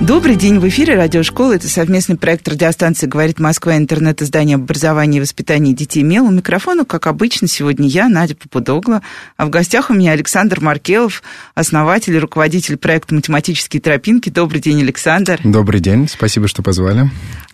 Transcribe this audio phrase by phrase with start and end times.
[0.00, 1.54] Добрый день, в эфире радиошкола.
[1.56, 6.26] Это совместный проект радиостанции «Говорит Москва» интернет-издание об образовании и воспитании детей МЕЛ.
[6.26, 9.02] У микрофона, как обычно, сегодня я, Надя Попудогла.
[9.36, 11.22] А в гостях у меня Александр Маркелов,
[11.54, 14.30] основатель и руководитель проекта «Математические тропинки».
[14.30, 15.40] Добрый день, Александр.
[15.42, 17.10] Добрый день, спасибо, что позвали.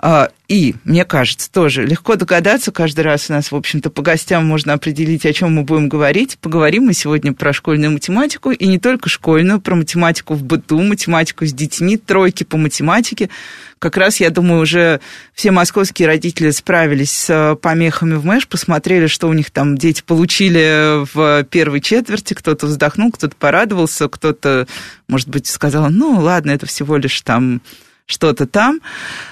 [0.07, 4.45] А, и, мне кажется, тоже легко догадаться, каждый раз у нас, в общем-то, по гостям
[4.45, 6.37] можно определить, о чем мы будем говорить.
[6.43, 11.47] Поговорим мы сегодня про школьную математику, и не только школьную, про математику в быту, математику
[11.47, 13.31] с детьми, тройки по математике.
[13.79, 15.01] Как раз, я думаю, уже
[15.33, 20.03] все московские родители справились с э, помехами в МЭШ, посмотрели, что у них там дети
[20.03, 24.67] получили в первой четверти, кто-то вздохнул, кто-то порадовался, кто-то,
[25.09, 27.63] может быть, сказал, ну, ладно, это всего лишь там
[28.07, 28.81] что-то там.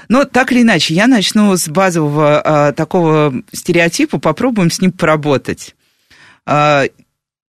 [0.09, 5.75] Но так или иначе, я начну с базового а, такого стереотипа, попробуем с ним поработать.
[6.47, 6.85] А,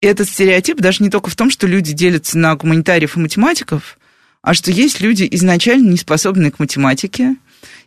[0.01, 3.99] этот стереотип даже не только в том, что люди делятся на гуманитариев и математиков,
[4.43, 7.37] а что есть люди изначально не способные к математике.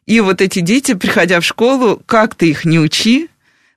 [0.06, 3.30] И вот эти дети, приходя в школу, как ты их не учи,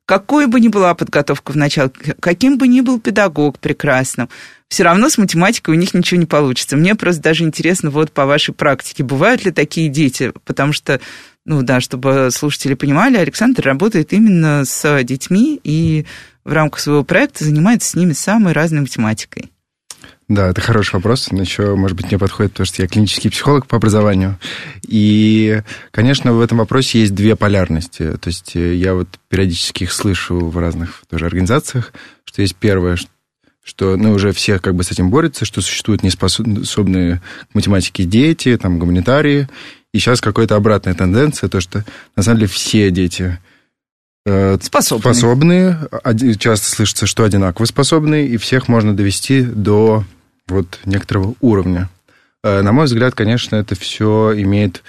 [0.06, 1.90] какой бы ни была подготовка в начале,
[2.20, 4.28] каким бы ни был педагог прекрасным,
[4.68, 6.76] все равно с математикой у них ничего не получится.
[6.76, 10.32] Мне просто даже интересно вот по вашей практике, бывают ли такие дети?
[10.44, 11.00] Потому что,
[11.44, 16.06] ну да, чтобы слушатели понимали, Александр работает именно с детьми и
[16.44, 19.50] в рамках своего проекта занимается с ними самой разной математикой.
[20.28, 21.28] Да, это хороший вопрос.
[21.30, 24.38] Он еще, может быть, не подходит, потому что я клинический психолог по образованию.
[24.82, 28.16] И, конечно, в этом вопросе есть две полярности.
[28.16, 31.92] То есть э, я вот периодически их слышу в разных тоже организациях,
[32.24, 32.98] что есть первое,
[33.62, 38.56] что ну, уже все как бы с этим борются, что существуют неспособные к математике дети,
[38.56, 39.48] там, гуманитарии.
[39.94, 41.84] И сейчас какая-то обратная тенденция, то, что
[42.16, 43.38] на самом деле все дети
[44.24, 45.14] э, способные.
[45.14, 45.88] способные.
[46.40, 50.04] Часто слышится, что одинаково способные, и всех можно довести до
[50.48, 51.88] вот некоторого уровня.
[52.42, 54.82] Э, на мой взгляд, конечно, это все имеет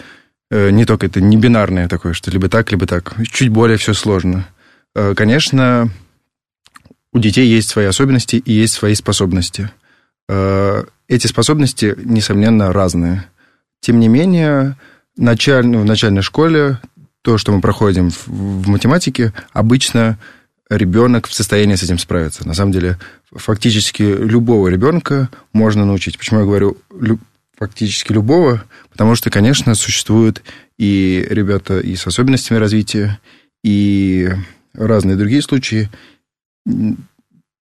[0.51, 3.15] э, не только это не бинарное такое, что либо так, либо так.
[3.31, 4.47] Чуть более все сложно.
[4.95, 5.89] Э, конечно,
[7.13, 9.71] у детей есть свои особенности и есть свои способности.
[10.29, 13.25] Эти способности, несомненно, разные.
[13.79, 14.75] Тем не менее,
[15.15, 15.65] началь...
[15.65, 16.79] в начальной школе
[17.21, 20.19] то, что мы проходим в математике, обычно
[20.69, 22.47] ребенок в состоянии с этим справиться.
[22.47, 22.97] На самом деле,
[23.31, 26.17] фактически любого ребенка можно научить.
[26.17, 26.77] Почему я говорю
[27.57, 28.63] фактически любого?
[28.91, 30.43] Потому что, конечно, существуют
[30.77, 33.19] и ребята и с особенностями развития,
[33.63, 34.29] и
[34.73, 35.89] разные другие случаи.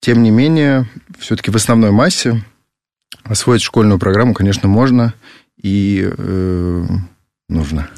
[0.00, 0.88] Тем не менее,
[1.18, 2.44] все-таки в основной массе
[3.24, 5.14] освоить школьную программу, конечно, можно
[5.60, 6.86] и э,
[7.48, 7.88] нужно.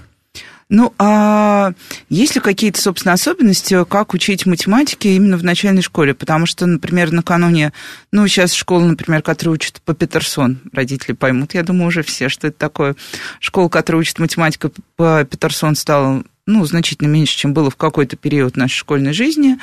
[0.71, 1.73] Ну, а
[2.09, 6.15] есть ли какие-то, собственно, особенности, как учить математике именно в начальной школе?
[6.15, 7.73] Потому что, например, накануне,
[8.13, 12.47] ну, сейчас школа, например, которая учит по Петерсон, родители поймут, я думаю, уже все, что
[12.47, 12.95] это такое.
[13.41, 18.57] Школа, которая учит математику по Петерсон, стала, ну, значительно меньше, чем было в какой-то период
[18.57, 19.59] нашей школьной жизни.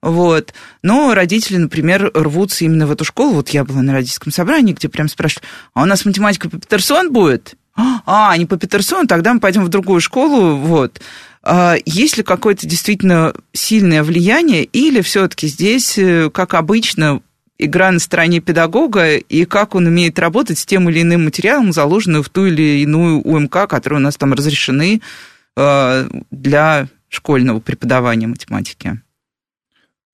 [0.00, 0.54] Вот.
[0.82, 3.34] Но родители, например, рвутся именно в эту школу.
[3.34, 5.44] Вот я была на родительском собрании, где прям спрашивали,
[5.74, 7.56] а у нас математика по Петерсон будет?
[7.76, 11.00] А, не по Петерсону, тогда мы пойдем в другую школу, вот.
[11.42, 17.20] А есть ли какое-то действительно сильное влияние, или все-таки здесь, э, как обычно,
[17.58, 22.22] игра на стороне педагога, и как он умеет работать с тем или иным материалом, заложенным
[22.22, 25.00] в ту или иную УМК, которые у нас там разрешены
[25.56, 29.00] э, для школьного преподавания математики?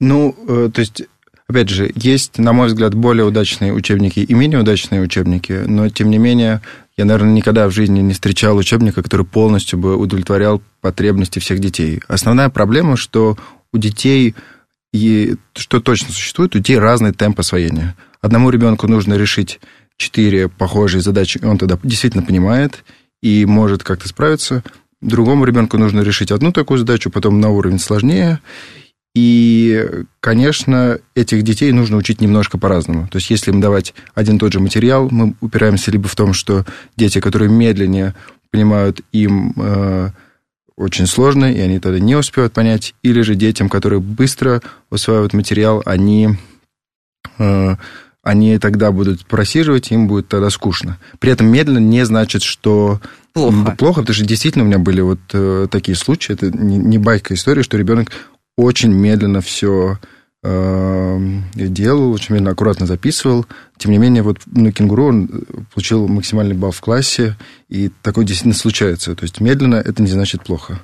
[0.00, 1.02] Ну, э, то есть
[1.48, 6.10] Опять же, есть, на мой взгляд, более удачные учебники и менее удачные учебники, но, тем
[6.10, 6.60] не менее,
[6.98, 12.02] я, наверное, никогда в жизни не встречал учебника, который полностью бы удовлетворял потребности всех детей.
[12.06, 13.38] Основная проблема, что
[13.72, 14.34] у детей,
[14.92, 17.96] и что точно существует, у детей разный темп освоения.
[18.20, 19.58] Одному ребенку нужно решить
[19.96, 22.84] четыре похожие задачи, он тогда действительно понимает
[23.22, 24.62] и может как-то справиться.
[25.00, 28.40] Другому ребенку нужно решить одну такую задачу, потом на уровень сложнее.
[29.14, 33.08] И, конечно, этих детей нужно учить немножко по-разному.
[33.08, 36.32] То есть, если им давать один и тот же материал, мы упираемся либо в том,
[36.32, 36.64] что
[36.96, 38.14] дети, которые медленнее
[38.50, 40.10] понимают, им э,
[40.76, 45.82] очень сложно, и они тогда не успевают понять, или же детям, которые быстро усваивают материал,
[45.84, 46.36] они,
[47.38, 47.76] э,
[48.22, 50.98] они тогда будут просиживать, им будет тогда скучно.
[51.18, 53.00] При этом медленно не значит, что
[53.32, 53.74] плохо.
[53.76, 57.34] Плохо, потому что действительно у меня были вот э, такие случаи, это не, не байка
[57.34, 58.12] история, что ребенок
[58.58, 59.98] очень медленно все
[60.42, 61.18] э,
[61.54, 63.46] делал, очень медленно, аккуратно записывал.
[63.76, 65.28] Тем не менее, вот на кенгуру он
[65.72, 67.36] получил максимальный балл в классе,
[67.68, 69.14] и такое действительно случается.
[69.14, 70.80] То есть медленно это не значит плохо.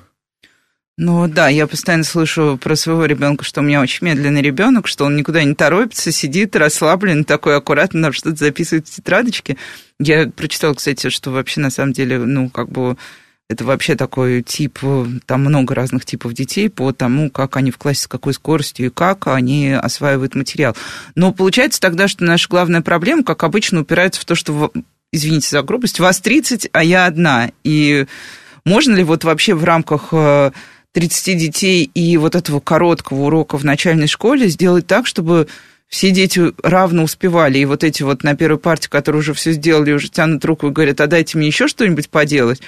[0.97, 5.03] Ну да, я постоянно слышу про своего ребенка, что у меня очень медленный ребенок, что
[5.03, 9.57] он никуда не торопится, сидит расслаблен, такой аккуратно нам что-то записывает в тетрадочке.
[9.99, 12.95] Я прочитала, кстати, что вообще на самом деле, ну, как бы
[13.49, 14.79] это вообще такой тип,
[15.25, 18.89] там много разных типов детей по тому, как они в классе, с какой скоростью и
[18.89, 20.75] как они осваивают материал.
[21.13, 24.71] Но получается тогда, что наша главная проблема, как обычно, упирается в то, что,
[25.11, 27.51] извините за грубость, вас 30, а я одна.
[27.63, 28.07] И
[28.65, 30.51] можно ли вот вообще в рамках э,
[30.93, 35.47] 30 детей и вот этого короткого урока в начальной школе сделать так, чтобы
[35.87, 37.59] все дети равно успевали.
[37.59, 40.71] И вот эти вот на первой партии, которые уже все сделали, уже тянут руку и
[40.71, 42.61] говорят, а дайте мне еще что-нибудь поделать.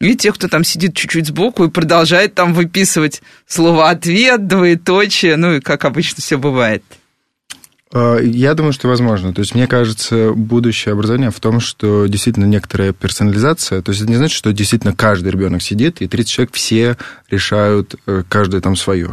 [0.00, 5.54] И те, кто там сидит чуть-чуть сбоку и продолжает там выписывать слово «ответ», двоеточие, ну
[5.54, 6.84] и как обычно все бывает.
[7.92, 9.32] А, я думаю, что возможно.
[9.32, 14.10] То есть, мне кажется, будущее образования в том, что действительно некоторая персонализация, то есть это
[14.10, 16.96] не значит, что действительно каждый ребенок сидит, и 30 человек все
[17.30, 19.10] решают э, каждое там свое.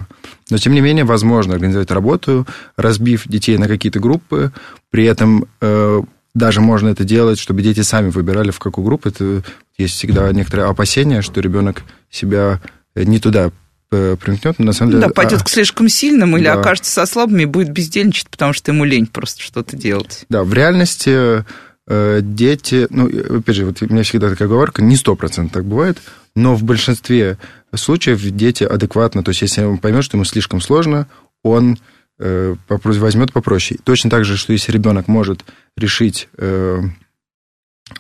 [0.50, 2.46] Но, тем не менее, возможно организовать работу,
[2.78, 4.52] разбив детей на какие-то группы,
[4.92, 6.02] при этом э,
[6.36, 9.10] даже можно это делать, чтобы дети сами выбирали, в какую группу.
[9.10, 9.42] Это
[9.78, 12.62] есть всегда некоторое опасение, что ребенок себя
[12.94, 13.52] не туда
[13.92, 15.04] Э, примкнет, но на самом деле...
[15.04, 15.44] Да, пойдет а...
[15.44, 16.60] к слишком сильным или да.
[16.60, 20.26] окажется со слабыми и будет бездельничать, потому что ему лень просто что-то делать.
[20.28, 21.46] Да, в реальности
[21.88, 23.08] э, дети, ну,
[23.38, 26.00] опять же, вот у меня всегда такая оговорка, не сто процентов так бывает,
[26.36, 27.38] но в большинстве
[27.74, 31.08] случаев дети адекватно, то есть если он поймет, что ему слишком сложно,
[31.44, 31.78] он э,
[32.18, 33.80] возьмет попроще.
[33.84, 35.44] Точно так же, что если ребенок может
[35.76, 36.82] решить э,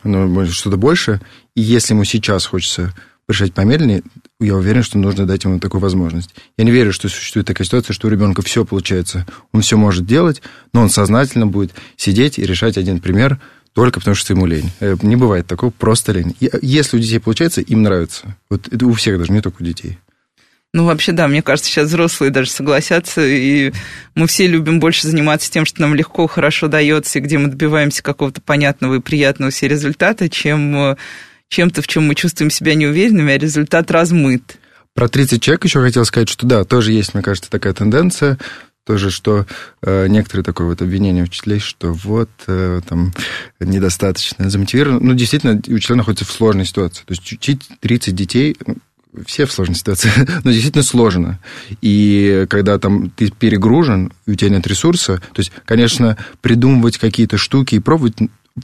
[0.04, 1.22] ну, что-то больше,
[1.56, 2.94] и если ему сейчас хочется
[3.28, 4.04] решать помедленнее,
[4.40, 6.36] я уверен, что нужно дать ему такую возможность.
[6.58, 10.06] Я не верю, что существует такая ситуация, что у ребенка все получается, он все может
[10.06, 10.42] делать,
[10.74, 13.40] но он сознательно будет сидеть и решать один пример
[13.74, 14.72] только потому, что ему лень.
[14.80, 16.36] Э, не бывает такого, просто лень.
[16.40, 18.38] Если у детей получается, им нравится.
[18.50, 19.98] Вот это у всех даже, не только у детей.
[20.75, 23.72] Ну, вообще, да, мне кажется, сейчас взрослые даже согласятся, и
[24.13, 28.04] мы все любим больше заниматься тем, что нам легко, хорошо дается, и где мы добиваемся
[28.04, 30.95] какого-то понятного и приятного все результата, чем э,
[31.48, 34.57] чем-то, в чем мы чувствуем себя неуверенными, а результат размыт.
[34.94, 38.38] Про 30 человек еще хотел сказать, что да, тоже есть, мне кажется, такая тенденция,
[38.86, 39.45] тоже, что
[39.81, 43.13] э, некоторые такое вот обвинение учителей, что вот э, там
[43.62, 45.00] недостаточно замотивировано.
[45.00, 47.06] Ну, действительно, учителя находятся в сложной ситуации.
[47.06, 48.57] То есть учить 30 детей,
[49.26, 50.10] все в сложной ситуации,
[50.44, 51.40] но действительно сложно.
[51.82, 57.76] И когда там ты перегружен, у тебя нет ресурса, то есть, конечно, придумывать какие-то штуки
[57.76, 58.16] и пробовать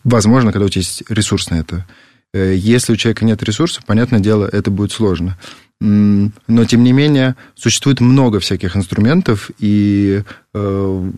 [0.03, 1.85] возможно, когда у тебя есть ресурс на это.
[2.33, 5.37] Э, если у человека нет ресурсов, понятное дело, это будет сложно.
[5.79, 10.21] Но, тем не менее, существует много всяких инструментов, и
[10.53, 11.11] э,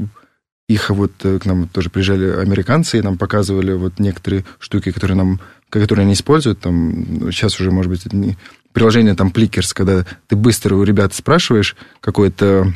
[0.70, 5.18] их вот э, к нам тоже приезжали американцы, и нам показывали вот некоторые штуки, которые
[5.18, 8.06] нам которые они используют, там, сейчас уже, может быть,
[8.74, 12.74] приложение там Plickers, когда ты быстро у ребят спрашиваешь какой-то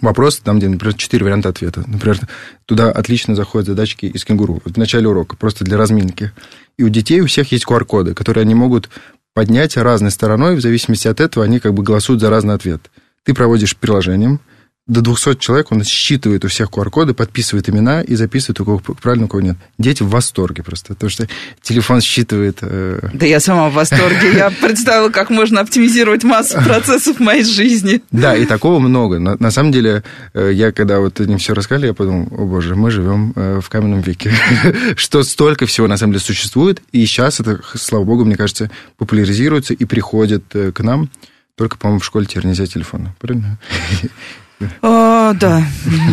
[0.00, 1.84] вопрос, там, где, например, четыре варианта ответа.
[1.86, 2.18] Например,
[2.66, 6.32] туда отлично заходят задачки из кенгуру в начале урока, просто для разминки.
[6.76, 8.90] И у детей у всех есть QR-коды, которые они могут
[9.34, 12.90] поднять разной стороной, в зависимости от этого они как бы голосуют за разный ответ.
[13.24, 14.40] Ты проводишь приложением,
[14.86, 19.24] до 200 человек, он считывает у всех QR-коды, подписывает имена и записывает, у кого правильно,
[19.24, 19.56] у кого нет.
[19.78, 21.26] Дети в восторге просто, потому что
[21.62, 22.58] телефон считывает...
[22.60, 23.08] Э...
[23.14, 24.34] Да я сама в восторге.
[24.34, 28.02] Я представила, как можно оптимизировать массу процессов в моей жизни.
[28.10, 29.18] Да, и такого много.
[29.18, 30.02] На, на самом деле,
[30.34, 33.68] э, я когда вот им все рассказали, я подумал, о боже, мы живем э, в
[33.70, 34.34] каменном веке.
[34.96, 39.72] Что столько всего на самом деле существует, и сейчас это, слава богу, мне кажется, популяризируется
[39.72, 41.08] и приходит э, к нам.
[41.56, 43.14] Только, по-моему, в школе теперь нельзя телефона.
[43.18, 43.58] Правильно?
[44.82, 45.62] О, да,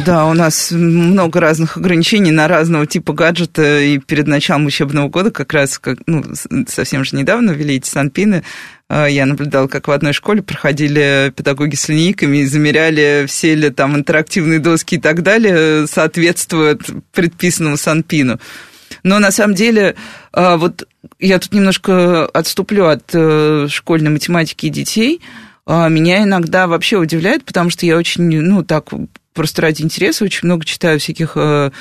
[0.06, 5.32] да, у нас много разных ограничений на разного типа гаджета, и перед началом учебного года
[5.32, 6.24] как раз, как, ну,
[6.68, 8.44] совсем же недавно ввели эти санпины,
[8.90, 13.70] а, я наблюдала, как в одной школе проходили педагоги с линейками и замеряли, все ли
[13.70, 18.40] там интерактивные доски и так далее соответствуют предписанному санпину.
[19.04, 19.96] Но на самом деле,
[20.34, 20.88] а, вот
[21.20, 27.70] я тут немножко отступлю от э, школьной математики детей– а, меня иногда вообще удивляет, потому
[27.70, 28.90] что я очень, ну, так,
[29.34, 31.72] просто ради интереса очень много читаю всяких э,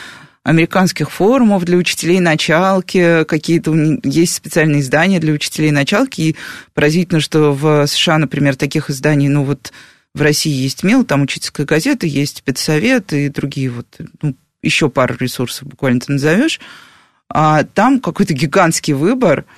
[0.42, 6.36] американских форумов для учителей началки, какие-то есть специальные издания для учителей началки, и
[6.74, 9.72] поразительно, что в США, например, таких изданий, ну, вот
[10.14, 13.86] в России есть МИЛ, там учительская газета, есть педсовет и другие вот,
[14.22, 16.60] ну, еще пару ресурсов буквально ты назовешь,
[17.28, 19.46] а там какой-то гигантский выбор–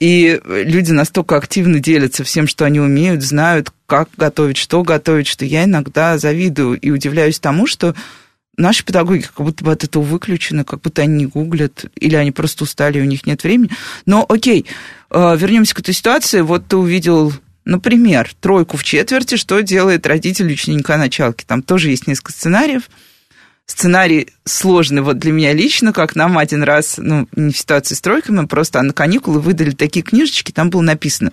[0.00, 5.44] И люди настолько активно делятся всем, что они умеют, знают, как готовить, что готовить, что
[5.44, 7.94] я иногда завидую и удивляюсь тому, что
[8.56, 12.32] наши педагоги как будто бы от этого выключены, как будто они не гуглят, или они
[12.32, 13.70] просто устали, у них нет времени.
[14.06, 14.66] Но окей,
[15.10, 16.40] э, вернемся к этой ситуации.
[16.40, 17.32] Вот ты увидел,
[17.64, 21.44] например, тройку в четверти, что делает родитель ученика началки.
[21.44, 22.90] Там тоже есть несколько сценариев.
[23.66, 28.00] Сценарий сложный вот для меня лично, как нам один раз, ну, не в ситуации с
[28.00, 31.32] тройками, просто на каникулы выдали такие книжечки, там было написано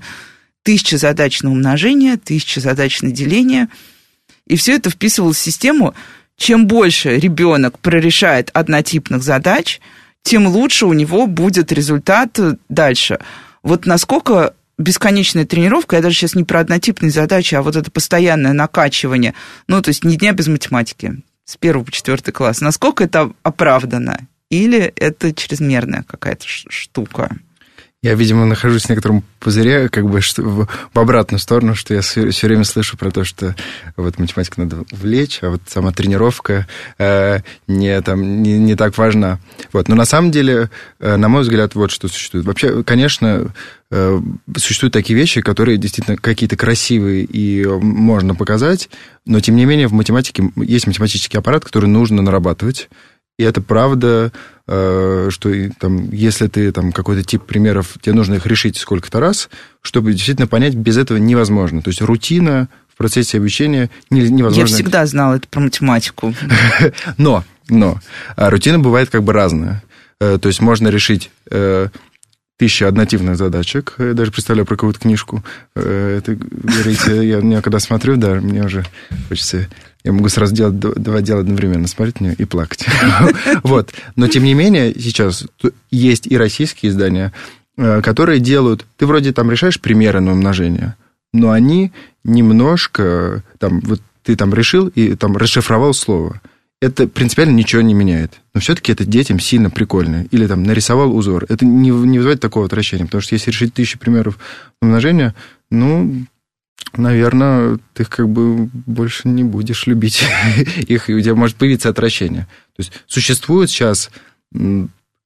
[0.63, 3.67] тысяча задач на умножение, тысяча задач на деление,
[4.47, 5.93] и все это вписывалось в систему,
[6.37, 9.81] чем больше ребенок прорешает однотипных задач,
[10.23, 13.19] тем лучше у него будет результат дальше.
[13.61, 18.53] Вот насколько бесконечная тренировка, я даже сейчас не про однотипные задачи, а вот это постоянное
[18.53, 19.33] накачивание,
[19.67, 24.27] ну, то есть ни дня без математики, с первого по четвертый класс, насколько это оправдано?
[24.49, 27.29] Или это чрезмерная какая-то штука?
[28.03, 32.01] Я, видимо, нахожусь в некотором пузыре, как бы что, в, в обратную сторону, что я
[32.01, 33.55] все, все время слышу про то, что
[33.95, 36.65] вот математику надо влечь, а вот сама тренировка
[36.97, 39.39] э, не, там, не, не так важна.
[39.71, 39.87] Вот.
[39.87, 42.43] Но на самом деле, э, на мой взгляд, вот что существует.
[42.47, 43.53] Вообще, конечно,
[43.91, 44.21] э,
[44.57, 48.89] существуют такие вещи, которые действительно какие-то красивые и можно показать,
[49.27, 52.89] но тем не менее в математике есть математический аппарат, который нужно нарабатывать.
[53.37, 54.31] И это правда,
[54.71, 59.49] что там, если ты там какой-то тип примеров, тебе нужно их решить сколько-то раз,
[59.81, 61.81] чтобы действительно понять, без этого невозможно.
[61.81, 64.59] То есть рутина в процессе обучения невозможно.
[64.59, 66.33] Я всегда знала это про математику.
[67.17, 67.99] Но, но,
[68.35, 69.81] а рутина бывает как бы разная.
[70.19, 71.87] Э, то есть можно решить э,
[72.57, 73.95] тысяча однотипных задачек.
[73.97, 75.43] Я даже представляю про какую-то книжку.
[75.73, 78.85] Это, говорите, я, я когда смотрю, да, мне уже
[79.29, 79.67] хочется
[80.03, 82.85] я могу сразу делать два дела одновременно, смотреть на нее и плакать.
[83.63, 83.93] Вот.
[84.15, 85.45] Но, тем не менее, сейчас
[85.89, 87.33] есть и российские издания,
[87.77, 88.85] э, которые делают...
[88.97, 90.95] Ты вроде там решаешь примеры на умножение,
[91.33, 91.91] но они
[92.23, 93.43] немножко...
[93.59, 96.41] Там, вот ты там решил и там расшифровал слово.
[96.81, 98.41] Это принципиально ничего не меняет.
[98.53, 100.25] Но все-таки это детям сильно прикольно.
[100.31, 101.45] Или там нарисовал узор.
[101.47, 103.05] Это не, не вызывает такого отвращения.
[103.05, 104.39] Потому что если решить тысячу примеров
[104.81, 105.35] умножения,
[105.69, 106.25] ну,
[106.93, 110.23] наверное, ты как бы больше не будешь любить
[110.77, 112.47] их, и у тебя может появиться отвращение.
[112.75, 114.11] То есть существуют сейчас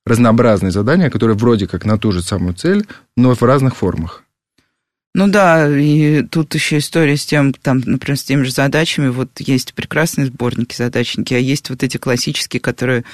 [0.06, 2.86] разнообразные задания, которые вроде как на ту же самую цель,
[3.18, 4.24] но в разных формах.
[5.16, 9.08] Ну да, и тут еще история с тем, там, например, с теми же задачами.
[9.08, 13.06] Вот есть прекрасные сборники, задачники, а есть вот эти классические, которые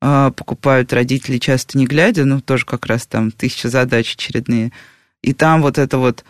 [0.00, 4.70] э, покупают родители часто не глядя, ну тоже как раз там тысяча задач очередные.
[5.22, 6.24] И там вот это вот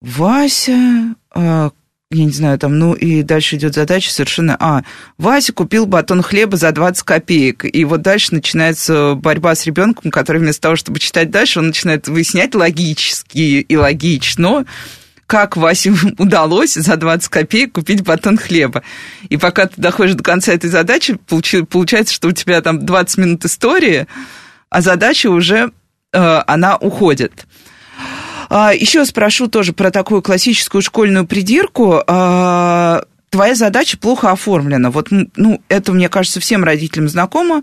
[0.00, 1.70] Вася, э,
[2.10, 4.56] я не знаю, там, ну, и дальше идет задача совершенно...
[4.58, 4.82] А,
[5.18, 7.64] Вася купил батон хлеба за 20 копеек.
[7.64, 12.08] И вот дальше начинается борьба с ребенком, который вместо того, чтобы читать дальше, он начинает
[12.08, 14.64] выяснять логически и логично,
[15.26, 18.82] как Васе удалось за 20 копеек купить батон хлеба.
[19.28, 21.18] И пока ты доходишь до конца этой задачи,
[21.68, 24.06] получается, что у тебя там 20 минут истории,
[24.70, 25.72] а задача уже,
[26.12, 27.46] э, она уходит.
[28.48, 32.02] А, Еще спрошу тоже про такую классическую школьную придирку.
[32.06, 34.90] А, твоя задача плохо оформлена.
[34.90, 37.62] Вот, ну, это, мне кажется, всем родителям знакомо.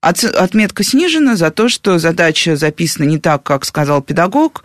[0.00, 4.64] Отметка снижена за то, что задача записана не так, как сказал педагог,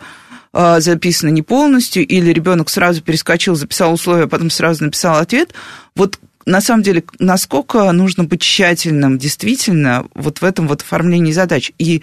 [0.52, 5.54] а, записана не полностью, или ребенок сразу перескочил, записал условия, а потом сразу написал ответ.
[5.94, 11.72] Вот на самом деле, насколько нужно быть тщательным действительно вот в этом вот оформлении задач?
[11.78, 12.02] И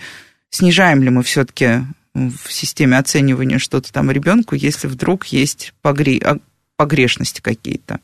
[0.49, 1.81] снижаем ли мы все-таки
[2.17, 6.19] в системе оценивания что-то там ребенку, если вдруг есть погре...
[6.23, 6.37] А,
[6.75, 7.99] погрешности какие-то?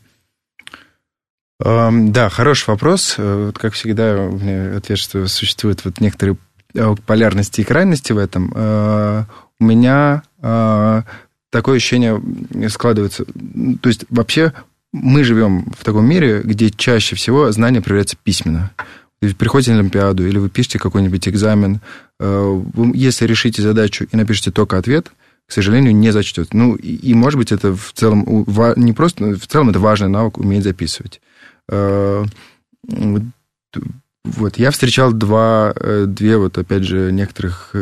[1.59, 3.15] Да, хороший вопрос.
[3.17, 6.37] Э, как всегда, у меня ответ, что существуют вот некоторые
[6.73, 8.51] э, полярности и крайности в этом.
[8.53, 9.23] Э,
[9.59, 10.23] у меня
[11.49, 12.21] такое ощущение
[12.67, 13.23] складывается.
[13.23, 14.51] То есть, вообще,
[14.91, 18.71] мы живем в таком мире, где чаще всего знания проверяются письменно
[19.31, 21.79] приходите на Олимпиаду, или вы пишете какой-нибудь экзамен,
[22.19, 22.61] э,
[22.93, 25.11] если решите задачу и напишите только ответ,
[25.47, 26.53] к сожалению, не зачтет.
[26.53, 30.37] Ну, и, и, может быть, это в целом не просто, в целом это важный навык
[30.37, 31.21] уметь записывать.
[31.69, 32.25] Э,
[34.25, 37.75] вот, я встречал два, э, две, вот, опять же, некоторых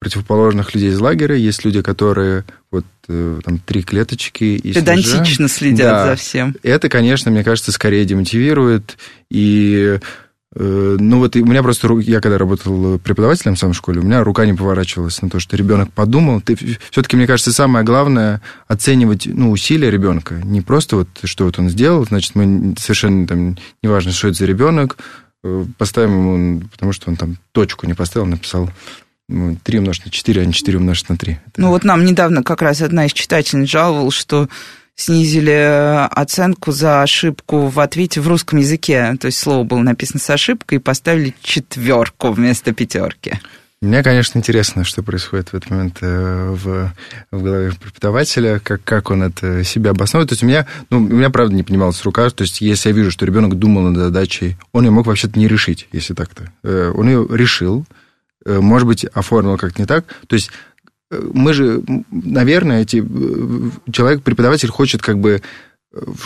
[0.00, 1.34] противоположных людей из лагеря.
[1.34, 5.48] Есть люди, которые вот там три клеточки и Педантично снежа.
[5.48, 6.06] следят да.
[6.06, 6.54] за всем.
[6.62, 8.96] Это, конечно, мне кажется, скорее демотивирует.
[9.30, 9.98] И
[10.54, 14.46] ну вот у меня просто, я когда работал преподавателем в самой школе, у меня рука
[14.46, 16.40] не поворачивалась на то, что ребенок подумал.
[16.40, 20.36] Ты, все-таки, мне кажется, самое главное оценивать ну, усилия ребенка.
[20.42, 24.46] Не просто вот, что вот он сделал, значит, мы совершенно там, неважно, что это за
[24.46, 24.96] ребенок,
[25.44, 28.70] э, поставим ему, потому что он там точку не поставил, написал
[29.28, 31.38] ну, 3 умножить на 4, а не 4 умножить на 3.
[31.58, 34.48] Ну вот нам недавно как раз одна из читательниц жаловалась, что
[34.98, 39.16] снизили оценку за ошибку в ответе в русском языке.
[39.20, 43.38] То есть слово было написано с ошибкой и поставили четверку вместо пятерки.
[43.80, 46.92] Мне, конечно, интересно, что происходит в этот момент э, в,
[47.30, 50.30] в голове преподавателя, как, как он это себя обосновывает.
[50.30, 52.28] То есть у меня, ну, у меня, правда, не понималась рука.
[52.30, 55.46] То есть если я вижу, что ребенок думал над задачей, он ее мог вообще-то не
[55.46, 56.50] решить, если так-то.
[56.64, 57.86] Э, он ее решил,
[58.44, 60.06] э, может быть, оформил как-то не так.
[60.26, 60.50] То есть
[61.10, 63.04] мы же, наверное, эти,
[63.90, 65.42] человек, преподаватель хочет как бы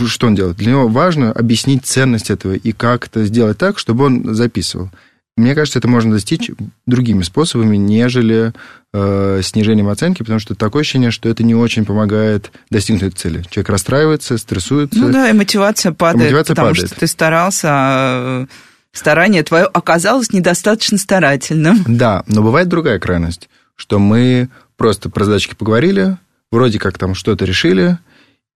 [0.07, 0.57] что он делает?
[0.57, 4.91] Для него важно объяснить ценность этого и как это сделать так, чтобы он записывал.
[5.37, 6.51] Мне кажется, это можно достичь
[6.85, 8.53] другими способами, нежели
[8.93, 13.45] э, снижением оценки, потому что такое ощущение, что это не очень помогает достигнуть этой цели.
[13.49, 14.99] Человек расстраивается, стрессуется.
[14.99, 16.89] Ну да, и мотивация падает, мотивация потому падает.
[16.91, 18.47] что ты старался, а
[18.93, 21.83] старание твое оказалось недостаточно старательным.
[21.87, 24.51] Да, но бывает другая крайность, что мы
[24.83, 26.19] просто про задачки поговорили,
[26.51, 27.99] вроде как там что-то решили,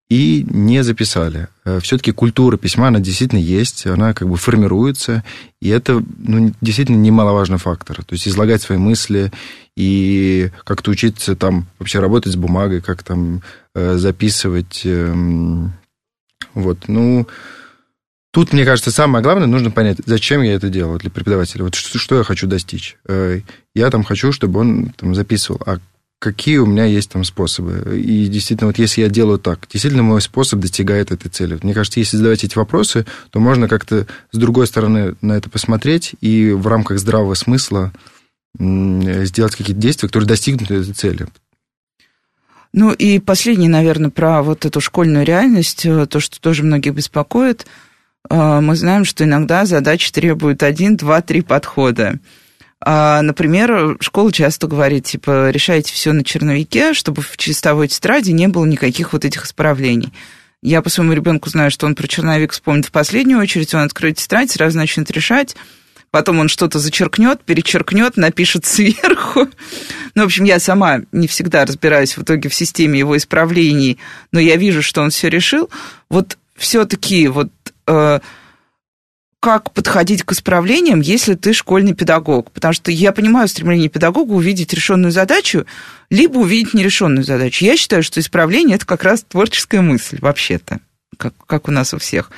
[0.09, 1.47] и не записали.
[1.63, 5.23] Э, Все-таки культура письма, она действительно есть, она как бы формируется,
[5.61, 8.03] и это ну, действительно немаловажный фактор.
[8.03, 9.31] То есть излагать свои мысли
[9.77, 13.41] и как-то учиться там вообще работать с бумагой, как там
[13.73, 14.81] э, записывать.
[14.83, 15.71] Эм,
[16.53, 17.25] вот, ну,
[18.31, 21.63] Тут, мне кажется, самое главное, нужно понять, зачем я это делаю для преподавателя.
[21.63, 22.97] Вот что, что я хочу достичь.
[23.07, 23.39] Э,
[23.73, 25.61] я там хочу, чтобы он там, записывал.
[25.65, 25.79] А
[26.19, 27.99] какие у меня есть там способы.
[27.99, 31.59] И действительно, вот если я делаю так, действительно мой способ достигает этой цели.
[31.61, 36.15] Мне кажется, если задавать эти вопросы, то можно как-то с другой стороны на это посмотреть
[36.21, 37.93] и в рамках здравого смысла
[38.59, 41.27] сделать какие-то действия, которые достигнут этой цели.
[42.73, 47.65] Ну и последний, наверное, про вот эту школьную реальность, э, то, что тоже многих беспокоит.
[48.29, 52.19] Э, мы знаем, что иногда задачи требуют один, два, три подхода.
[52.79, 58.47] А, например, школа часто говорит, типа, решайте все на черновике, чтобы в чистовой тетради не
[58.47, 60.13] было никаких вот этих исправлений.
[60.61, 64.17] Я по своему ребенку знаю, что он про черновик вспомнит в последнюю очередь, он откроет
[64.17, 65.55] тетрадь, сразу начнет решать,
[66.11, 69.47] потом он что-то зачеркнет, перечеркнет, напишет сверху.
[70.13, 73.97] Ну, в общем, я сама не всегда разбираюсь в итоге в системе его исправлений,
[74.31, 75.69] но я вижу, что он все решил.
[76.09, 77.49] Вот все-таки вот
[77.87, 78.19] э,
[79.39, 82.51] как подходить к исправлениям, если ты школьный педагог.
[82.51, 85.65] Потому что я понимаю стремление педагога увидеть решенную задачу,
[86.09, 87.63] либо увидеть нерешенную задачу.
[87.63, 90.79] Я считаю, что исправление это как раз творческая мысль, вообще-то,
[91.17, 92.31] как, как у нас у всех.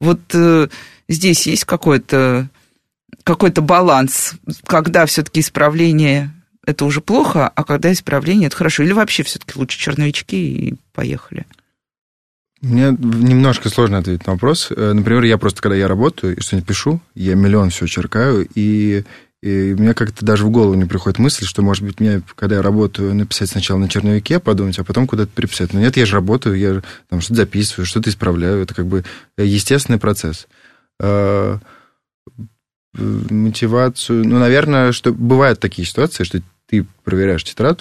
[0.00, 0.68] Вот э,
[1.08, 2.48] здесь есть какой-то
[3.24, 4.34] какой-то баланс,
[4.64, 6.32] когда все-таки исправление
[6.66, 8.82] это уже плохо, а когда исправление это хорошо.
[8.82, 11.46] Или вообще все-таки лучше черновички и поехали.
[12.60, 14.68] Мне немножко сложно ответить на вопрос.
[14.70, 19.04] Э, например, я просто, когда я работаю и что-нибудь пишу, я миллион все черкаю, и,
[19.42, 22.62] и мне как-то даже в голову не приходит мысль, что, может быть, мне, когда я
[22.62, 25.72] работаю, написать сначала на черновике, подумать, а потом куда-то переписать.
[25.72, 28.62] Но нет, я же работаю, я там что-то записываю, что-то исправляю.
[28.62, 29.04] Это как бы
[29.38, 30.46] естественный процесс.
[31.00, 31.58] Э,
[32.92, 34.26] мотивацию...
[34.26, 37.80] Ну, наверное, что бывают такие ситуации, что ты проверяешь тетрадь,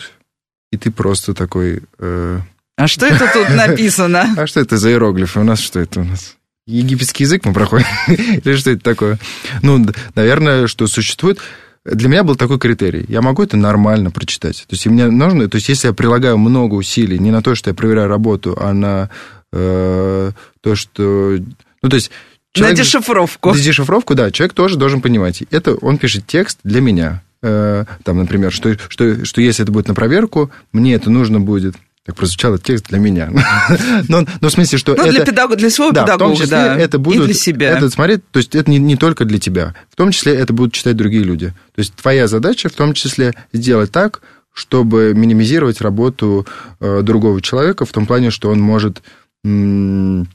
[0.71, 1.83] и ты просто такой...
[1.97, 2.39] Э,
[2.79, 4.33] а что это тут написано?
[4.37, 5.41] А что это за иероглифы?
[5.41, 6.37] У нас что это у нас?
[6.65, 7.85] Египетский язык мы проходим?
[8.07, 9.19] Или что это такое?
[9.61, 11.39] Ну, наверное, что существует...
[11.83, 13.05] Для меня был такой критерий.
[13.09, 14.65] Я могу это нормально прочитать.
[14.67, 15.49] То есть, мне нужно...
[15.49, 18.73] То есть, если я прилагаю много усилий не на то, что я проверяю работу, а
[18.73, 19.09] на
[19.51, 21.37] э, то, что...
[21.81, 22.11] Ну, то есть...
[22.53, 23.49] Человек, на дешифровку.
[23.51, 24.31] На дешифровку, да.
[24.31, 25.43] Человек тоже должен понимать.
[25.51, 27.23] Это он пишет текст для меня.
[27.41, 31.75] Э, там, например, что, что, что если это будет на проверку, мне это нужно будет
[32.09, 33.29] как прозвучал этот текст для меня.
[34.07, 35.11] но, но в смысле, что ну, это...
[35.11, 37.69] для, педагога, для своего да, педагога, в том числе да, это будут, и для себя.
[37.69, 40.73] Это смотреть, то есть это не, не только для тебя, в том числе это будут
[40.73, 41.49] читать другие люди.
[41.75, 44.21] То есть твоя задача в том числе сделать так,
[44.53, 46.47] чтобы минимизировать работу
[46.79, 49.01] э, другого человека в том плане, что он может...
[49.43, 50.27] М-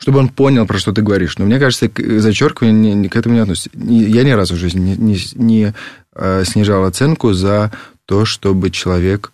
[0.00, 1.38] чтобы он понял, про что ты говоришь.
[1.38, 3.70] Но мне кажется, зачеркивание к этому не относится.
[3.74, 5.74] Я ни разу в жизни не, не, не
[6.14, 7.72] э, снижал оценку за
[8.06, 9.32] то, чтобы человек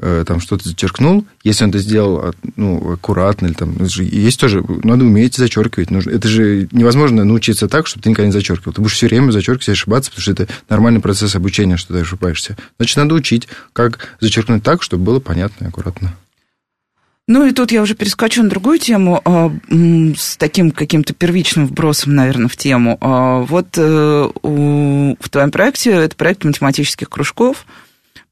[0.00, 5.36] там что-то зачеркнул, если он это сделал ну, аккуратно, или там, есть тоже, надо уметь
[5.36, 5.90] зачеркивать.
[5.90, 8.72] Нужно, это же невозможно научиться так, чтобы ты никогда не зачеркивал.
[8.72, 12.00] Ты будешь все время зачеркивать и ошибаться, потому что это нормальный процесс обучения, что ты
[12.00, 12.56] ошибаешься.
[12.76, 16.14] Значит, надо учить, как зачеркнуть так, чтобы было понятно и аккуратно.
[17.26, 22.14] Ну и тут я уже перескочу на другую тему а, с таким каким-то первичным вбросом,
[22.14, 22.98] наверное, в тему.
[23.00, 27.64] А, вот э, в твоем проекте, это проект математических кружков–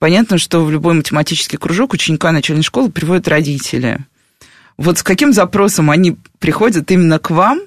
[0.03, 4.01] Понятно, что в любой математический кружок ученика начальной школы приводят родители.
[4.77, 7.61] Вот с каким запросом они приходят именно к вам?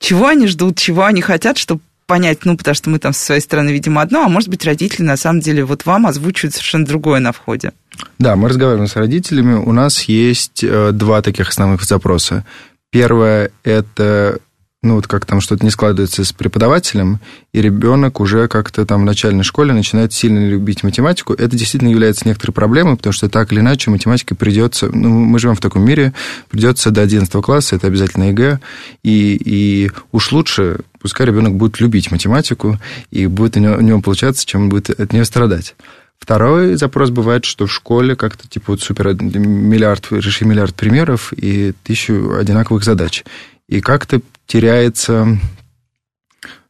[0.00, 3.40] Чего они ждут, чего они хотят, чтобы понять, ну, потому что мы там со своей
[3.40, 7.20] стороны видим одно, а может быть, родители на самом деле вот вам озвучивают совершенно другое
[7.20, 7.70] на входе.
[8.18, 9.54] Да, мы разговариваем с родителями.
[9.54, 12.44] У нас есть э, два таких основных запроса.
[12.90, 14.40] Первое– это
[14.82, 17.20] ну вот как там что-то не складывается с преподавателем,
[17.52, 22.26] и ребенок уже как-то там в начальной школе начинает сильно любить математику, это действительно является
[22.26, 26.12] некоторой проблемой, потому что так или иначе математика придется, ну, мы живем в таком мире,
[26.50, 28.58] придется до 11 класса, это обязательно ЕГЭ,
[29.04, 32.78] и, и уж лучше, пускай ребенок будет любить математику,
[33.10, 35.76] и будет у него, у него получаться, чем будет от нее страдать.
[36.18, 41.72] Второй запрос бывает, что в школе как-то типа вот супер миллиард, реши миллиард примеров и
[41.82, 43.24] тысячу одинаковых задач.
[43.68, 45.38] И как-то теряется,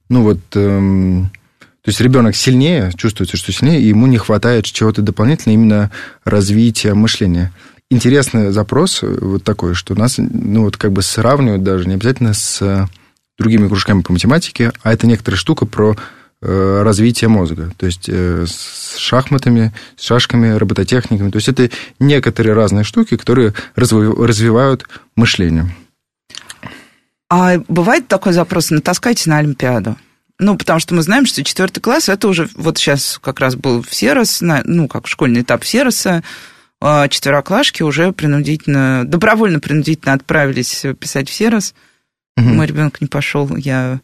[0.09, 1.31] ну вот, эм,
[1.83, 5.91] то есть ребенок сильнее, чувствуется, что сильнее, и ему не хватает чего-то дополнительного, именно
[6.25, 7.53] развития мышления.
[7.91, 12.89] Интересный запрос вот такой, что нас, ну вот как бы сравнивают даже не обязательно с
[13.39, 15.97] другими кружками по математике, а это некоторая штука про
[16.41, 17.73] э, развитие мозга.
[17.77, 21.31] То есть э, с шахматами, с шашками, робототехниками.
[21.31, 25.75] То есть это некоторые разные штуки, которые развивают мышление.
[27.35, 29.97] А бывает такой запрос, натаскайте на Олимпиаду?
[30.39, 33.83] Ну, потому что мы знаем, что четвертый класс, это уже вот сейчас как раз был
[33.83, 36.23] в Серос, ну, как школьный этап Сероса,
[36.79, 41.73] а четвероклашки уже принудительно, добровольно-принудительно отправились писать в Серос.
[42.37, 42.49] Угу.
[42.49, 44.01] Мой ребенок не пошел, я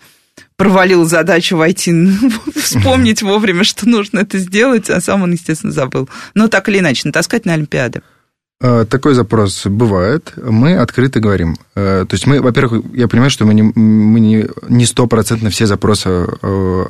[0.57, 1.93] провалил задачу войти,
[2.57, 6.09] вспомнить вовремя, что нужно это сделать, а сам он, естественно, забыл.
[6.33, 8.01] Но так или иначе, натаскать на Олимпиады.
[8.61, 10.33] Э, такой запрос бывает.
[10.37, 11.57] Мы открыто говорим.
[11.77, 16.27] Э, то есть мы, во-первых, я понимаю, что мы не, мы не стопроцентно все запросы
[16.43, 16.85] э,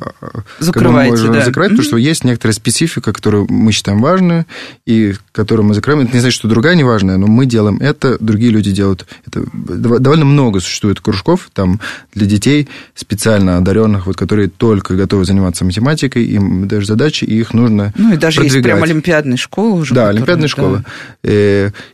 [0.57, 1.41] Закрываете, можем да.
[1.41, 1.53] mm-hmm.
[1.53, 4.45] потому что есть некоторая специфика, которую мы считаем важной,
[4.87, 6.07] и которую мы закрываем.
[6.07, 9.43] Это не значит, что другая не важная, но мы делаем это, другие люди делают это.
[9.53, 11.79] Довольно много существует кружков там
[12.15, 17.53] для детей специально одаренных, вот, которые только готовы заниматься математикой, им даже задачи, и их
[17.53, 18.55] нужно Ну, и даже продвигать.
[18.55, 19.93] есть прям олимпиадные школы уже.
[19.93, 20.47] Да, олимпиадные да.
[20.47, 20.83] школы.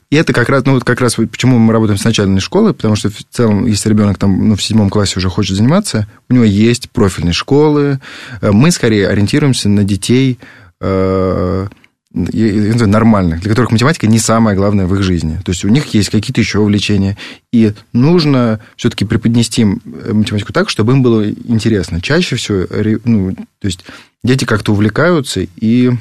[0.10, 2.96] И это как раз, ну, вот как раз почему мы работаем с начальной школы, потому
[2.96, 6.46] что в целом, если ребенок там, ну, в седьмом классе уже хочет заниматься, у него
[6.46, 8.00] есть профильные школы.
[8.42, 10.40] Э, мы скорее ориентируемся на детей
[10.80, 11.68] э,
[12.16, 15.40] нормальных, для которых математика не самое главное в их жизни.
[15.44, 17.18] То есть у них есть какие-то еще увлечения.
[17.52, 22.02] И нужно все-таки преподнести э, математику так, чтобы им было интересно.
[22.02, 22.66] Чаще всего,
[23.04, 23.84] ну, то есть
[24.24, 25.92] дети как-то увлекаются и...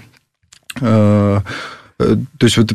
[0.80, 1.40] Э,
[1.96, 2.72] то есть вот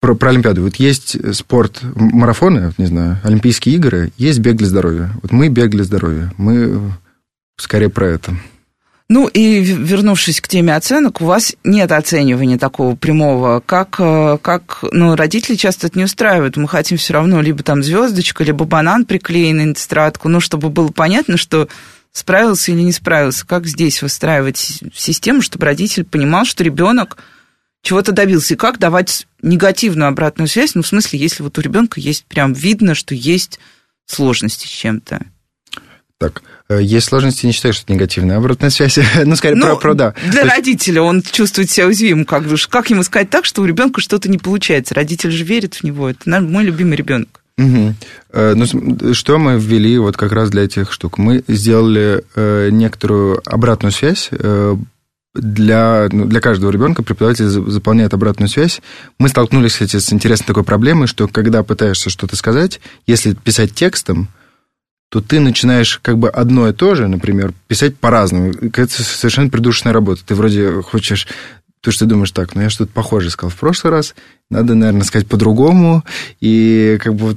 [0.00, 0.62] про, про Олимпиаду.
[0.62, 5.10] Вот есть спорт, марафоны, не знаю, Олимпийские игры, есть бег для здоровья.
[5.22, 6.32] Вот мы бег для здоровья.
[6.36, 6.92] Мы
[7.56, 8.34] скорее про это.
[9.10, 14.84] Ну и вернувшись к теме оценок, у вас нет оценивания такого прямого, как, э, как
[14.92, 16.56] ну, родители часто это не устраивают.
[16.56, 20.92] Мы хотим все равно либо там звездочка, либо банан приклеенный на тетрадку, ну, чтобы было
[20.92, 21.66] понятно, что
[22.12, 23.44] справился или не справился.
[23.44, 27.16] Как здесь выстраивать систему, чтобы родитель понимал, что ребенок
[27.82, 28.54] чего-то добился.
[28.54, 32.52] И как давать негативную обратную связь, ну, в смысле, если вот у ребенка есть прям
[32.52, 33.58] видно, что есть
[34.06, 35.26] сложности с чем-то.
[36.18, 38.98] Так, э, есть сложности, не считаю, что это негативная обратная связь.
[39.24, 40.14] ну, скорее, ну, про, про да.
[40.30, 40.54] Для есть...
[40.54, 42.26] родителя он чувствует себя уязвимым.
[42.26, 44.94] Как, как ему сказать так, что у ребенка что-то не получается?
[44.94, 46.10] Родитель же верит в него.
[46.10, 47.40] Это мой любимый ребенок.
[47.56, 47.94] Угу.
[48.32, 51.18] Ну, что мы ввели вот как раз для этих штук?
[51.18, 54.30] Мы сделали э, некоторую обратную связь
[55.34, 58.80] для, ну, для каждого ребенка преподаватель заполняет обратную связь.
[59.18, 64.28] Мы столкнулись, кстати, с интересной такой проблемой, что когда пытаешься что-то сказать, если писать текстом,
[65.10, 68.52] то ты начинаешь как бы одно и то же, например, писать по-разному.
[68.52, 70.22] Это совершенно придушенная работа.
[70.24, 71.26] Ты вроде хочешь
[71.80, 74.14] то, что ты думаешь, так, ну я что-то похожее сказал в прошлый раз,
[74.50, 76.04] надо, наверное, сказать по-другому.
[76.40, 77.36] И как бы вот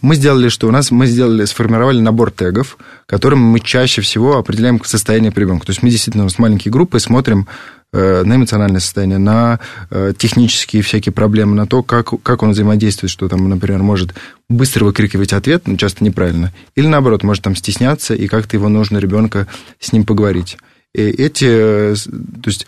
[0.00, 4.82] мы сделали, что у нас мы сделали, сформировали набор тегов, которым мы чаще всего определяем
[4.84, 5.66] состояние ребенка.
[5.66, 7.46] То есть мы действительно с маленькой группой смотрим
[7.92, 13.10] э, на эмоциональное состояние, на э, технические всякие проблемы, на то, как, как он взаимодействует,
[13.10, 14.14] что там, например, может
[14.48, 16.52] быстро выкрикивать ответ, но часто неправильно.
[16.74, 19.46] Или наоборот, может там стесняться, и как-то его нужно ребенка
[19.78, 20.56] с ним поговорить.
[20.94, 22.66] И эти, э, то есть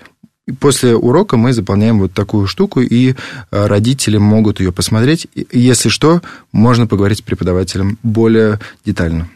[0.61, 5.27] После урока мы заполняем вот такую штуку, и э, родители могут ее посмотреть.
[5.53, 9.29] Если что, можно поговорить с преподавателем более детально.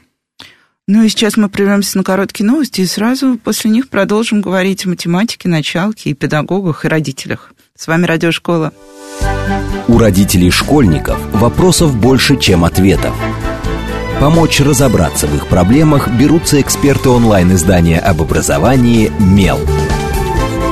[0.89, 4.91] Ну и сейчас мы прервемся на короткие новости, и сразу после них продолжим говорить о
[4.91, 7.53] математике, началке, и педагогах, и родителях.
[7.77, 8.73] С вами Радиошкола.
[9.89, 13.15] У родителей школьников вопросов больше, чем ответов.
[14.21, 19.59] Помочь разобраться в их проблемах берутся эксперты онлайн-издания об образовании «Мел».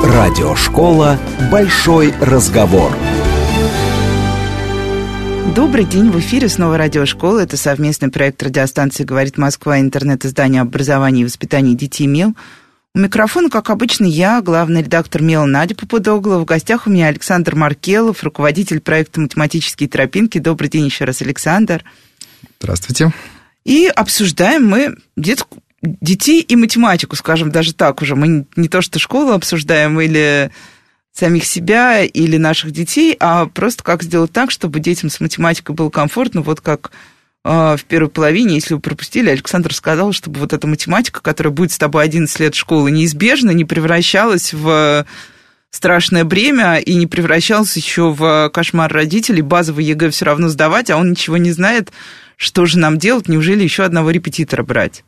[0.05, 1.19] Радиошкола
[1.51, 2.95] «Большой разговор».
[5.57, 7.39] Добрый день, в эфире снова радиошкола.
[7.39, 12.37] Это совместный проект радиостанции «Говорит Москва» интернет-издание образования и воспитания детей МЕЛ.
[12.95, 16.39] У микрофона, как обычно, я, главный редактор МЕЛ Надя Попудогла.
[16.39, 20.37] В гостях у меня Александр Маркелов, руководитель проекта «Математические тропинки».
[20.37, 21.83] Добрый день еще раз, Александр.
[22.61, 23.11] Здравствуйте.
[23.65, 28.17] И обсуждаем мы детскую, детей и математику, скажем даже так уже.
[28.17, 30.51] Мы не то что школу обсуждаем или
[31.13, 35.89] самих себя или наших детей, а просто как сделать так, чтобы детям с математикой было
[35.89, 36.91] комфортно, вот как
[37.45, 41.71] э, в первой половине, если вы пропустили, Александр сказал, чтобы вот эта математика, которая будет
[41.71, 45.07] с тобой 11 лет школы, неизбежно не превращалась в
[45.71, 49.43] страшное бремя и не превращалась еще в кошмар родителей.
[49.43, 51.93] Базовый ЕГЭ все равно сдавать, а он ничего не знает,
[52.37, 55.05] что же нам делать, неужели еще одного репетитора брать?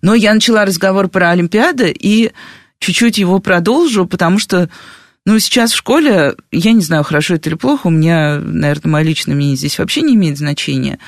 [0.00, 2.32] Но я начала разговор про Олимпиады, и
[2.78, 4.68] чуть-чуть его продолжу, потому что,
[5.24, 9.04] ну, сейчас в школе, я не знаю, хорошо это или плохо, у меня, наверное, мое
[9.04, 10.98] личное мнение здесь вообще не имеет значения.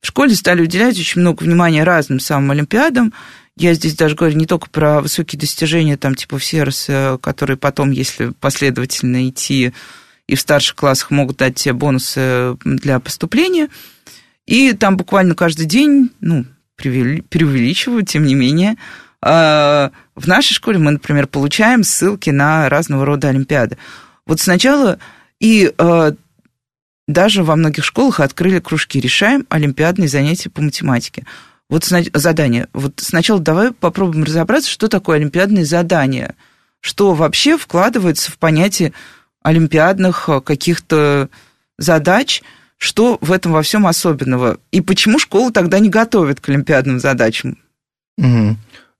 [0.00, 3.12] В школе стали уделять очень много внимания разным самым Олимпиадам.
[3.56, 6.88] Я здесь даже говорю не только про высокие достижения, там, типа в СЕРС,
[7.22, 9.72] которые потом, если последовательно идти
[10.26, 13.68] и в старших классах могут дать тебе бонусы для поступления.
[14.46, 16.44] И там буквально каждый день, ну,
[16.76, 18.76] преувеличиваю, тем не менее,
[19.20, 23.78] а, в нашей школе мы, например, получаем ссылки на разного рода олимпиады.
[24.26, 24.98] Вот сначала
[25.40, 26.12] и а,
[27.06, 31.24] даже во многих школах открыли кружки «Решаем олимпиадные занятия по математике».
[31.70, 32.68] Вот задание.
[32.74, 36.34] Вот сначала давай попробуем разобраться, что такое олимпиадные задания.
[36.80, 38.92] Что вообще вкладывается в понятие
[39.42, 41.30] олимпиадных а, каких-то
[41.78, 42.42] задач,
[42.78, 44.58] что в этом во всем особенного?
[44.70, 47.58] И почему школу тогда не готовят к олимпиадным задачам?
[48.18, 48.56] Угу.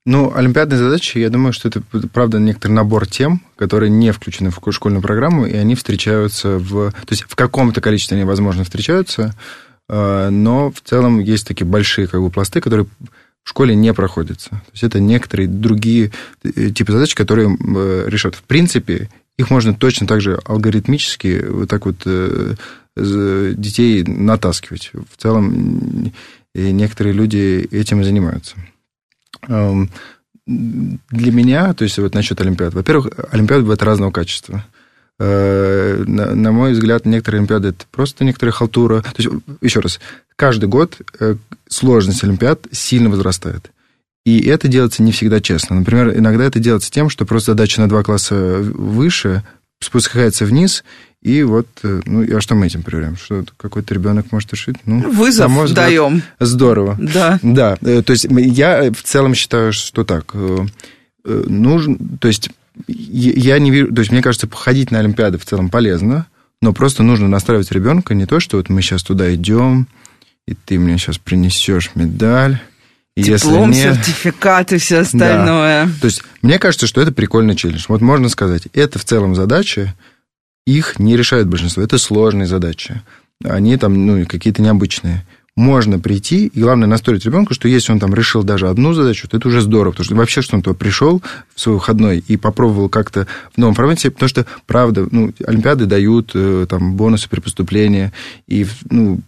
[0.06, 1.80] Ну, олимпиадные задачи, я думаю, что это,
[2.12, 6.90] правда, некоторый набор тем, которые не включены в школьную программу, и они встречаются в...
[6.90, 9.34] То есть в каком-то количестве они, возможно, встречаются,
[9.88, 12.86] э, но в целом есть такие большие как бы, пласты, которые
[13.44, 14.50] в школе не проходятся.
[14.50, 18.34] То есть это некоторые другие э, типы задач, которые э, решат.
[18.34, 22.06] В принципе, их можно точно так же алгоритмически вот так вот
[22.96, 24.90] детей натаскивать.
[24.92, 26.12] В целом
[26.54, 28.56] некоторые люди этим и занимаются.
[29.48, 29.90] Эм,
[30.46, 34.64] для меня, то есть вот насчет Олимпиад, во-первых, Олимпиады бывают разного качества.
[35.18, 39.00] Э, на, на мой взгляд, некоторые Олимпиады это просто некоторая халтура.
[39.02, 40.00] То есть, еще раз,
[40.36, 41.36] каждый год э,
[41.68, 43.70] сложность Олимпиад сильно возрастает.
[44.24, 45.76] И это делается не всегда честно.
[45.76, 49.42] Например, иногда это делается тем, что просто задача на два класса выше
[49.80, 50.82] спускается вниз,
[51.24, 53.16] и вот, э, ну, а что мы этим проверяем?
[53.16, 54.76] Что какой-то ребенок может решить?
[54.84, 56.22] Ну, Вызов взгляд, даем.
[56.38, 56.96] Здорово.
[57.00, 57.38] Да.
[57.42, 60.34] Да, э, то есть я в целом считаю, что так.
[60.34, 60.66] Э,
[61.24, 62.50] нужно, то есть
[62.86, 66.26] я не вижу, то есть мне кажется, походить на Олимпиады в целом полезно,
[66.60, 69.86] но просто нужно настраивать ребенка не то, что вот мы сейчас туда идем,
[70.46, 72.60] и ты мне сейчас принесешь медаль.
[73.16, 73.94] Диплом, Если не...
[73.94, 75.86] сертификат и все остальное.
[75.86, 75.92] Да.
[76.00, 77.84] То есть мне кажется, что это прикольный челлендж.
[77.88, 79.94] Вот можно сказать, это в целом задача,
[80.66, 81.82] их не решает большинство.
[81.82, 83.02] Это сложные задачи.
[83.44, 85.24] Они там, ну, какие-то необычные.
[85.56, 89.36] Можно прийти, и главное настроить ребенка, что если он там решил даже одну задачу, то
[89.36, 91.22] это уже здорово, потому что вообще, что он туда пришел
[91.54, 96.32] в свой выходной и попробовал как-то в новом формате, потому что, правда, ну, Олимпиады дают
[96.34, 98.10] э, там бонусы при поступлении,
[98.48, 99.20] и, ну,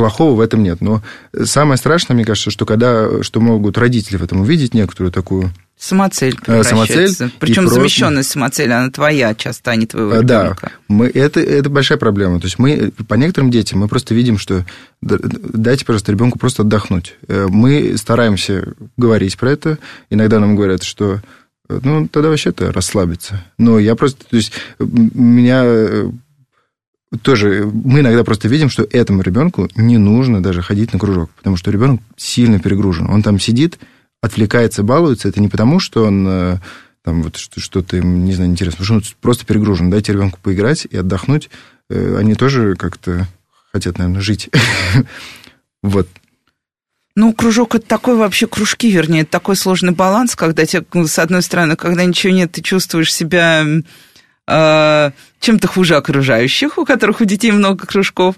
[0.00, 0.80] плохого в этом нет.
[0.80, 1.02] Но
[1.44, 6.38] самое страшное, мне кажется, что когда, что могут родители в этом увидеть некоторую такую Самоцель
[6.46, 7.32] э, Самоцель.
[7.38, 7.74] Причем просто...
[7.74, 10.56] замещенная самоцель, она твоя часто, а не твоего э, ребенка.
[10.62, 12.40] Да, мы, это, это большая проблема.
[12.40, 14.64] То есть мы по некоторым детям мы просто видим, что
[15.02, 17.16] дайте, пожалуйста, ребенку просто отдохнуть.
[17.28, 19.78] Э, мы стараемся говорить про это.
[20.08, 21.20] Иногда нам говорят, что
[21.68, 23.44] ну, тогда вообще-то расслабиться.
[23.58, 26.10] Но я просто, то есть, меня
[27.22, 31.56] тоже мы иногда просто видим, что этому ребенку не нужно даже ходить на кружок, потому
[31.56, 33.10] что ребенок сильно перегружен.
[33.10, 33.78] Он там сидит,
[34.22, 36.58] отвлекается, балуется, это не потому, что он э,
[37.02, 39.90] там вот что-то не знаю, интересно, потому что он просто перегружен.
[39.90, 41.50] Дайте ребенку поиграть и отдохнуть.
[41.88, 43.26] Э, они тоже как-то
[43.72, 44.50] хотят, наверное, жить.
[45.82, 46.06] Вот.
[47.16, 51.40] Ну, кружок это такой вообще кружки, вернее, это такой сложный баланс, когда тебе, с одной
[51.40, 53.64] стороны, когда ничего нет, ты чувствуешь себя
[54.50, 58.34] чем-то хуже окружающих, у которых у детей много кружков,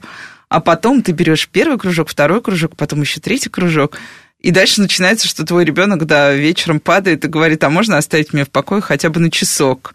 [0.49, 3.99] а потом ты берешь первый кружок, второй кружок, потом еще третий кружок,
[4.41, 8.45] и дальше начинается, что твой ребенок, да, вечером падает и говорит, а можно оставить меня
[8.45, 9.95] в покое хотя бы на часок?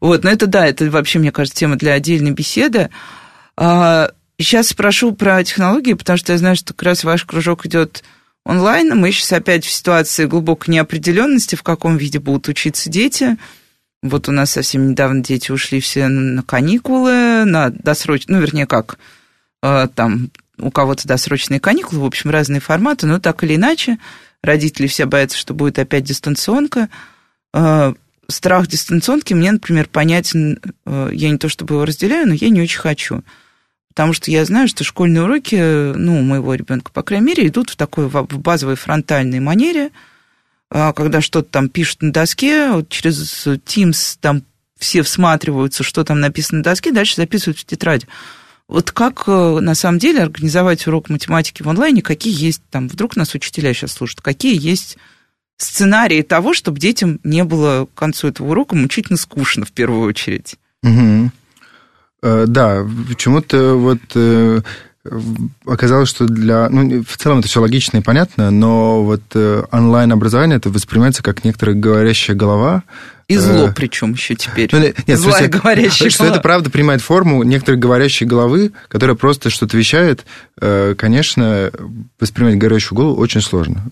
[0.00, 2.90] Вот, но это да, это вообще, мне кажется, тема для отдельной беседы.
[3.56, 8.04] Сейчас а, спрошу про технологии, потому что я знаю, что как раз ваш кружок идет
[8.44, 8.96] онлайн.
[8.98, 13.36] Мы сейчас опять в ситуации глубокой неопределенности, в каком виде будут учиться дети.
[14.02, 18.98] Вот у нас совсем недавно дети ушли все на каникулы, на досрочные, ну, вернее, как,
[19.62, 23.98] э, там у кого-то досрочные каникулы, в общем, разные форматы, но так или иначе,
[24.42, 26.88] родители все боятся, что будет опять дистанционка.
[27.52, 27.92] Э,
[28.28, 32.62] страх дистанционки мне, например, понятен, э, я не то чтобы его разделяю, но я не
[32.62, 33.22] очень хочу.
[33.88, 37.76] Потому что я знаю, что школьные уроки, ну, моего ребенка, по крайней мере, идут в
[37.76, 39.90] такой в базовой фронтальной манере,
[40.70, 44.42] когда что-то там пишут на доске, вот через Teams там
[44.78, 48.06] все всматриваются, что там написано на доске, дальше записывают в тетрадь.
[48.66, 53.16] Вот как э, на самом деле организовать урок математики в онлайне, какие есть там, вдруг
[53.16, 54.96] нас учителя сейчас слушают, какие есть
[55.56, 60.54] сценарии того, чтобы детям не было к концу этого урока мучительно скучно в первую очередь.
[60.84, 61.32] Угу.
[62.22, 64.60] Да, почему-то вот э,
[65.64, 66.68] оказалось, что для...
[66.68, 71.42] Ну, в целом это все логично и понятно, но вот э, онлайн-образование это воспринимается как
[71.44, 72.82] некоторая говорящая голова.
[73.26, 74.68] И зло э, причем еще теперь.
[74.72, 76.36] Ну, нет, Злая смысле, говорящая что голова.
[76.36, 80.26] это правда принимает форму некоторой говорящей головы, которая просто что-то вещает.
[80.60, 81.70] Э, конечно,
[82.18, 83.82] воспринимать говорящую голову очень сложно.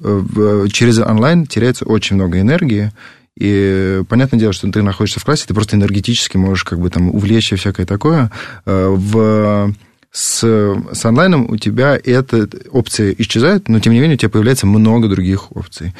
[0.70, 2.92] Через онлайн теряется очень много энергии,
[3.34, 7.08] и понятное дело, что ты находишься в классе, ты просто энергетически можешь как бы там
[7.14, 8.30] увлечься всякое такое.
[8.66, 9.72] В
[10.10, 10.40] с,
[10.92, 15.08] с онлайном у тебя эта опция исчезает, но тем не менее у тебя появляется много
[15.08, 15.94] других опций.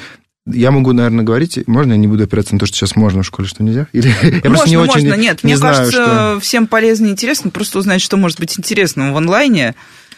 [0.46, 3.26] Я могу, наверное, говорить, можно я не буду опираться на то, что сейчас можно в
[3.26, 3.86] школе, что нельзя?
[3.92, 4.08] Или
[4.42, 5.44] я можно, не можно, очень нет.
[5.44, 6.40] Не мне знаю, кажется, что...
[6.40, 9.74] всем полезно и интересно просто узнать, что может быть интересным в онлайне.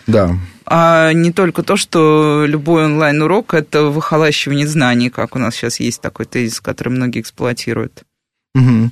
[0.07, 0.37] Да.
[0.67, 6.01] А не только то, что любой онлайн-урок– это выхолащивание знаний, как у нас сейчас есть
[6.01, 8.05] такой тезис, который многие эксплуатируют.
[8.55, 8.91] Угу.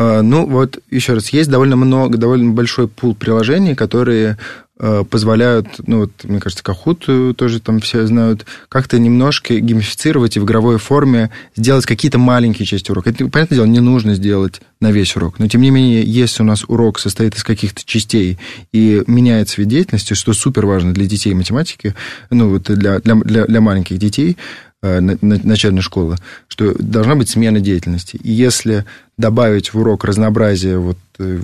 [0.00, 4.38] А, ну, вот еще раз, есть довольно много, довольно большой пул приложений, которые
[4.78, 7.04] а, позволяют, ну, вот, мне кажется, Кахут
[7.36, 12.90] тоже там все знают, как-то немножко геймифицировать и в игровой форме сделать какие-то маленькие части
[12.90, 13.10] урока.
[13.10, 16.46] Это, понятное дело, не нужно сделать на весь урок, но, тем не менее, если у
[16.46, 18.38] нас урок состоит из каких-то частей
[18.72, 21.94] и меняется вид деятельности, что супер важно для детей математики,
[22.30, 26.16] ну, вот для, для, для, для маленьких детей, Э, начальной школы,
[26.48, 28.16] что должна быть смена деятельности.
[28.16, 28.86] И если
[29.18, 31.40] добавить в урок разнообразие, вот, э,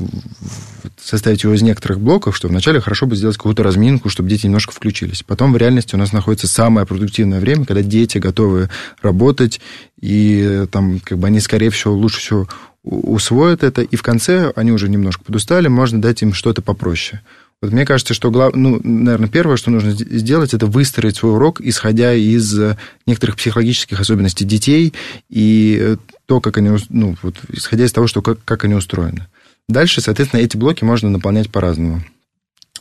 [0.99, 4.73] составить его из некоторых блоков, что вначале хорошо бы сделать какую-то разминку, чтобы дети немножко
[4.73, 5.23] включились.
[5.23, 8.71] Потом в реальности у нас находится самое продуктивное время, когда дети готовы
[9.03, 9.61] работать,
[10.01, 12.49] и э, там, как бы они, скорее всего, лучше всего
[12.83, 17.21] усвоят это, и в конце они уже немножко подустали, можно дать им что-то попроще.
[17.63, 18.55] Вот мне кажется, что, глав...
[18.55, 23.99] ну, наверное, первое, что нужно сделать, это выстроить свой урок, исходя из э, некоторых психологических
[23.99, 24.93] особенностей детей
[25.31, 29.27] и э, то, как они, ну, вот, исходя из того, что, как, как они устроены.
[29.69, 32.03] Дальше, соответственно, эти блоки можно наполнять по-разному.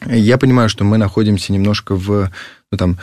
[0.05, 2.29] Я понимаю, что мы находимся немножко в,
[2.71, 2.97] ну, там,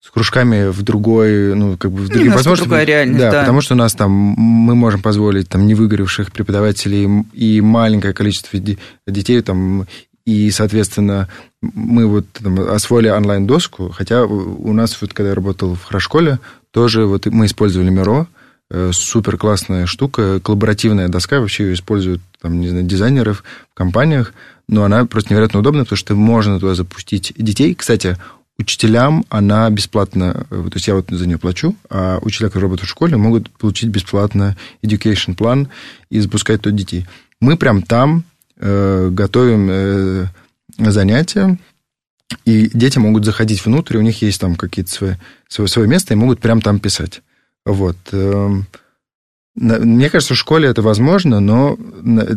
[0.00, 2.66] с кружками в другой, ну, как бы в других возможностях.
[2.66, 7.26] другая реальность, да, да, потому что у нас там, мы можем позволить там невыгоревших преподавателей
[7.34, 8.58] и маленькое количество
[9.06, 9.86] детей там
[10.28, 11.26] и, соответственно,
[11.62, 16.38] мы вот там, освоили онлайн-доску, хотя у нас, вот когда я работал в Хорошколе,
[16.70, 18.26] тоже вот мы использовали Миро,
[18.70, 24.34] э, супер классная штука, коллаборативная доска, вообще ее используют там, не знаю, дизайнеров в компаниях,
[24.68, 27.74] но она просто невероятно удобна, потому что можно туда запустить детей.
[27.74, 28.18] Кстати,
[28.58, 32.90] учителям она бесплатно, э, то есть я вот за нее плачу, а учителя, которые работают
[32.90, 35.68] в школе, могут получить бесплатно education план
[36.10, 37.06] и запускать туда детей.
[37.40, 38.24] Мы прям там
[38.60, 40.26] готовим э,
[40.78, 41.58] занятия,
[42.44, 45.14] и дети могут заходить внутрь, у них есть там какие-то свои,
[45.48, 47.22] свое, свое место, и могут прям там писать.
[47.64, 47.96] Вот.
[48.12, 48.66] Эм,
[49.54, 51.76] мне кажется, в школе это возможно, но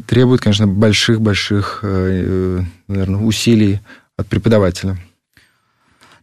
[0.08, 3.80] требует, конечно, больших-больших, э, наверное, усилий
[4.18, 4.98] от преподавателя.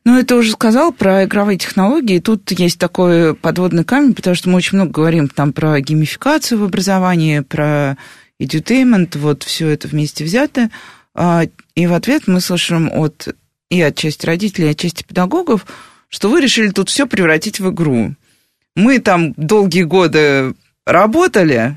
[0.04, 2.18] Ну, это уже сказал про игровые технологии.
[2.18, 6.64] Тут есть такой подводный камень, потому что мы очень много говорим там про геймификацию в
[6.64, 7.98] образовании, про
[8.40, 10.70] edutainment, вот все это вместе взято.
[11.14, 13.34] А, и в ответ мы слышим от
[13.70, 15.66] и от части родителей, и от части педагогов,
[16.08, 18.14] что вы решили тут все превратить в игру.
[18.74, 20.54] Мы там долгие годы
[20.86, 21.76] работали,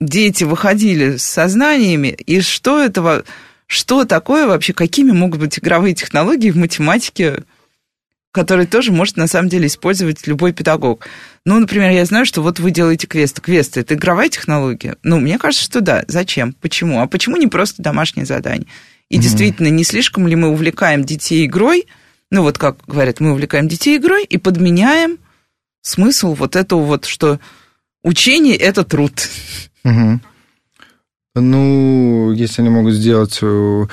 [0.00, 3.24] дети выходили с сознаниями, и что этого,
[3.66, 7.44] что такое вообще, какими могут быть игровые технологии в математике
[8.36, 11.08] который тоже может на самом деле использовать любой педагог.
[11.46, 13.40] Ну, например, я знаю, что вот вы делаете квесты.
[13.40, 14.96] Квесты– это игровая технология?
[15.04, 16.04] Ну, мне кажется, что да.
[16.08, 16.52] Зачем?
[16.54, 17.00] Почему?
[17.00, 18.66] А почему не просто домашнее задание?
[19.08, 19.20] И mm-hmm.
[19.20, 21.86] действительно, не слишком ли мы увлекаем детей игрой,
[22.32, 25.18] ну, вот как говорят, мы увлекаем детей игрой и подменяем
[25.82, 27.38] смысл вот этого вот, что
[28.02, 29.12] учение– это труд.
[29.84, 30.20] Угу.
[31.36, 33.86] Ну, если они могут сделать э,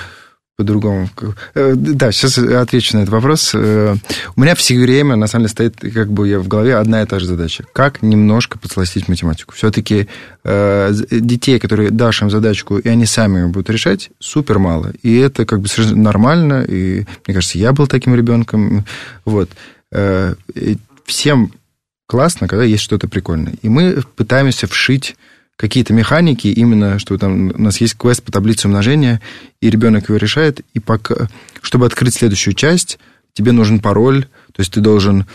[0.56, 1.10] по-другому.
[1.56, 3.52] Э, да, сейчас отвечу на этот вопрос.
[3.56, 3.96] Э,
[4.36, 7.06] у меня все время, на самом деле, стоит как бы я в голове одна и
[7.06, 7.66] та же задача.
[7.74, 9.56] Как немножко подсластить математику?
[9.56, 10.08] Все-таки
[10.44, 14.94] э, детей, которые дашь им задачку, и они сами ее будут решать, супер мало.
[15.02, 16.64] И это как бы нормально.
[16.68, 18.86] И мне кажется, я был таким ребенком.
[19.26, 19.50] Вот.
[21.06, 21.52] Всем
[22.08, 23.56] классно, когда есть что-то прикольное.
[23.62, 25.16] И мы пытаемся вшить
[25.56, 29.22] какие-то механики, именно, что там у нас есть квест по таблице умножения,
[29.62, 31.28] и ребенок его решает, и пока,
[31.62, 33.00] чтобы открыть следующую часть,
[33.34, 35.26] тебе нужен пароль, то есть ты должен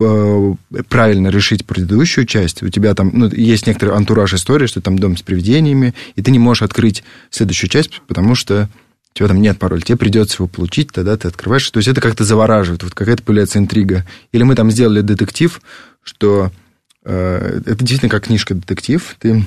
[0.00, 0.54] э,
[0.88, 5.16] правильно решить предыдущую часть, у тебя там ну, есть некоторый антураж истории, что там дом
[5.16, 8.68] с привидениями, и ты не можешь открыть следующую часть, потому что
[9.14, 11.68] у тебя там нет пароля, тебе придется его получить, тогда ты открываешь.
[11.70, 14.06] То есть это как-то завораживает, вот какая-то появляется интрига.
[14.30, 15.60] Или мы там сделали детектив,
[16.04, 16.52] что
[17.12, 19.16] это действительно как книжка-детектив.
[19.18, 19.44] Ты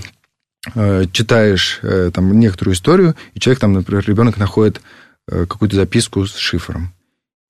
[0.75, 4.81] э, читаешь э, там некоторую историю, и человек там, например, ребенок находит
[5.27, 6.93] какую-то записку с шифром.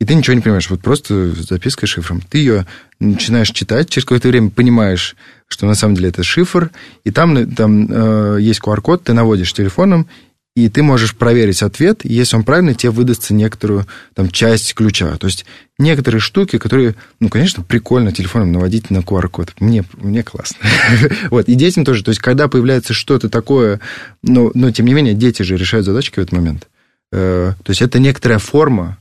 [0.02, 2.22] И ты ничего не понимаешь, вот просто записка с шифром.
[2.22, 2.66] Ты ее
[3.00, 5.16] начинаешь читать, через какое-то время понимаешь,
[5.48, 6.72] что на самом деле это шифр,
[7.04, 10.08] и там, там э, есть QR-код, ты наводишь телефоном,
[10.56, 15.16] и ты можешь проверить ответ, и если он правильный, тебе выдастся некоторую там, часть ключа.
[15.18, 15.46] То есть
[15.80, 19.54] некоторые штуки, которые, ну, конечно, прикольно телефоном наводить на QR-код.
[19.60, 20.58] Мне, мне классно.
[21.30, 21.48] вот.
[21.48, 22.04] И детям тоже.
[22.04, 23.80] То есть, когда появляется что-то такое,
[24.24, 26.68] но, но тем не менее, дети же решают задачки в этот момент.
[27.14, 28.98] Э, то есть, это некоторая форма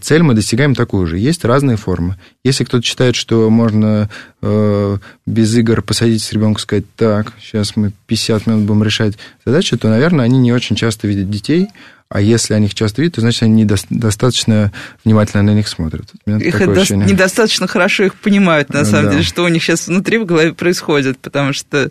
[0.00, 1.18] цель мы достигаем такую же.
[1.18, 2.16] Есть разные формы.
[2.44, 4.10] Если кто-то считает, что можно
[4.42, 9.14] э, без игр посадить с ребенка и сказать, так, сейчас мы 50 минут будем решать
[9.44, 11.68] задачи, то, наверное, они не очень часто видят детей,
[12.10, 14.72] а если они их часто видят, то значит, они недостаточно
[15.04, 16.10] внимательно на них смотрят.
[16.26, 16.96] Их до...
[16.96, 19.10] недостаточно хорошо их понимают, на самом да.
[19.12, 21.90] деле, что у них сейчас внутри в голове происходит, потому что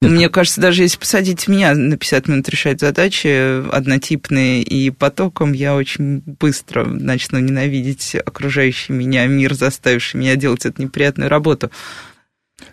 [0.00, 5.74] мне кажется, даже если посадить меня на 50 минут решать задачи однотипные и потоком, я
[5.74, 11.70] очень быстро начну ненавидеть окружающий меня мир, заставивший меня делать эту неприятную работу.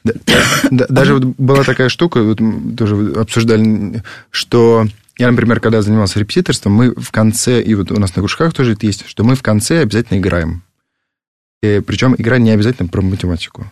[0.03, 0.13] Да,
[0.69, 2.39] да, даже вот была такая штука, вот
[2.78, 8.15] тоже обсуждали, что я, например, когда занимался репетиторством, мы в конце, и вот у нас
[8.15, 10.63] на кружках тоже это есть, что мы в конце обязательно играем.
[11.61, 13.72] И, причем игра не обязательно про математику.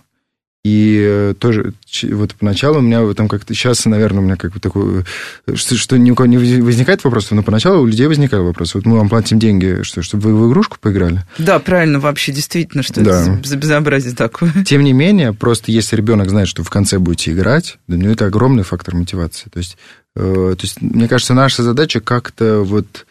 [0.65, 3.53] И э, тоже вот поначалу у меня там как-то...
[3.53, 5.05] Сейчас, наверное, у меня как бы такое...
[5.53, 8.77] Что, что ни у кого не возникает вопросов, но поначалу у людей возникали вопросы.
[8.77, 11.23] Вот мы вам платим деньги, что, чтобы вы в игрушку поиграли.
[11.37, 13.37] Да, правильно, вообще действительно, что да.
[13.37, 14.51] это за безобразие такое.
[14.65, 18.25] Тем не менее, просто если ребенок знает, что в конце будете играть, для него это
[18.25, 19.49] огромный фактор мотивации.
[19.49, 19.77] То есть,
[20.17, 23.05] э, то есть мне кажется, наша задача как-то вот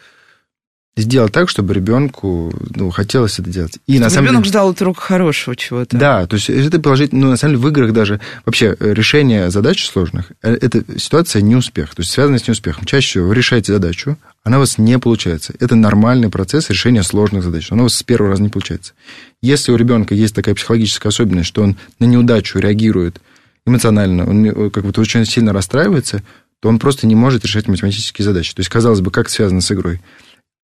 [1.03, 3.79] сделать так, чтобы ребенку ну, хотелось это делать.
[3.87, 5.97] И, чтобы на самом ребенок деле, ждал от рук хорошего чего-то.
[5.97, 9.51] Да, то есть это положить, ну, на самом деле, в играх даже вообще э, решение
[9.51, 12.85] задач сложных, э, это ситуация не успех, то есть связана с неуспехом.
[12.85, 15.55] Чаще всего вы решаете задачу, она у вас не получается.
[15.61, 17.71] Это нормальный процесс решения сложных задач.
[17.71, 18.95] Она у вас с первого раза не получается.
[19.43, 23.21] Если у ребенка есть такая психологическая особенность, что он на неудачу реагирует
[23.67, 26.23] эмоционально, он как бы очень сильно расстраивается,
[26.61, 28.55] то он просто не может решать математические задачи.
[28.55, 30.01] То есть, казалось бы, как связано с игрой?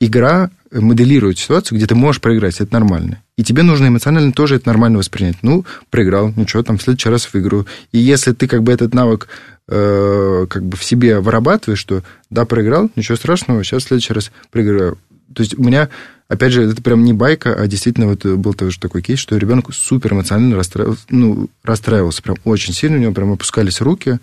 [0.01, 3.22] Игра моделирует ситуацию, где ты можешь проиграть, это нормально.
[3.36, 5.36] И тебе нужно эмоционально тоже это нормально воспринять.
[5.42, 7.66] Ну, проиграл, ничего, там в следующий раз выиграю.
[7.92, 9.28] И если ты как бы этот навык
[9.68, 14.32] э, как бы в себе вырабатываешь, что да, проиграл, ничего страшного, сейчас в следующий раз
[14.51, 14.99] проиграю.
[15.34, 15.88] То есть у меня,
[16.28, 19.72] опять же, это прям не байка, а действительно вот был тоже такой кейс, что ребенок
[19.74, 24.18] супер эмоционально расстраивался, ну, расстраивался прям очень сильно, у него прям опускались руки,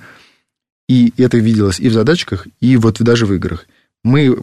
[0.88, 3.66] и это виделось и в задачках, и вот даже в играх.
[4.04, 4.38] Мы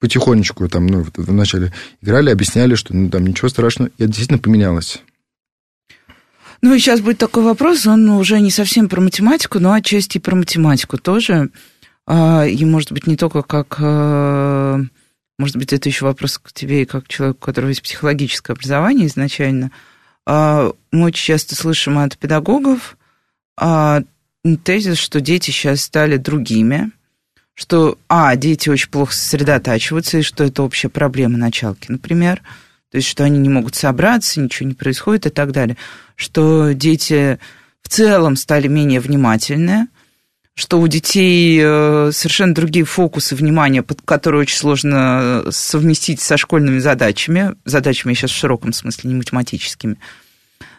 [0.00, 1.72] потихонечку там, ну, вначале
[2.02, 5.02] играли, объясняли, что ну, там ничего страшного, и действительно поменялось.
[6.62, 10.34] Ну, и сейчас будет такой вопрос, он уже не совсем про математику, но отчасти про
[10.34, 11.50] математику тоже.
[12.06, 13.76] А, и, может быть, не только как...
[13.78, 14.82] Э,
[15.38, 19.06] может быть, это еще вопрос к тебе и как человеку, у которого есть психологическое образование
[19.06, 19.70] изначально.
[20.24, 22.96] А, мы очень часто слышим от педагогов
[23.58, 24.02] а,
[24.64, 26.90] тезис, что дети сейчас стали другими,
[27.56, 32.42] что, а, дети очень плохо сосредотачиваются, и что это общая проблема началки, например,
[32.90, 35.78] то есть, что они не могут собраться, ничего не происходит и так далее,
[36.16, 37.38] что дети
[37.82, 39.88] в целом стали менее внимательны,
[40.54, 47.54] что у детей э, совершенно другие фокусы внимания, которые очень сложно совместить со школьными задачами,
[47.64, 49.96] задачами сейчас в широком смысле, не математическими.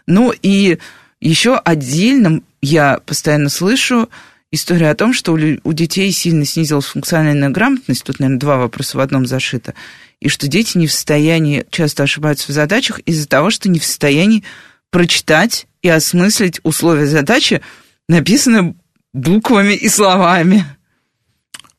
[0.05, 0.78] Ну и
[1.19, 4.09] еще отдельно я постоянно слышу,
[4.51, 9.01] история о том, что у детей сильно снизилась функциональная грамотность, тут, наверное, два вопроса в
[9.01, 9.73] одном зашито,
[10.19, 13.85] и что дети не в состоянии, часто ошибаются в задачах из-за того, что не в
[13.85, 14.43] состоянии
[14.89, 17.61] прочитать и осмыслить условия задачи,
[18.07, 18.75] написанные
[19.13, 20.65] буквами и словами.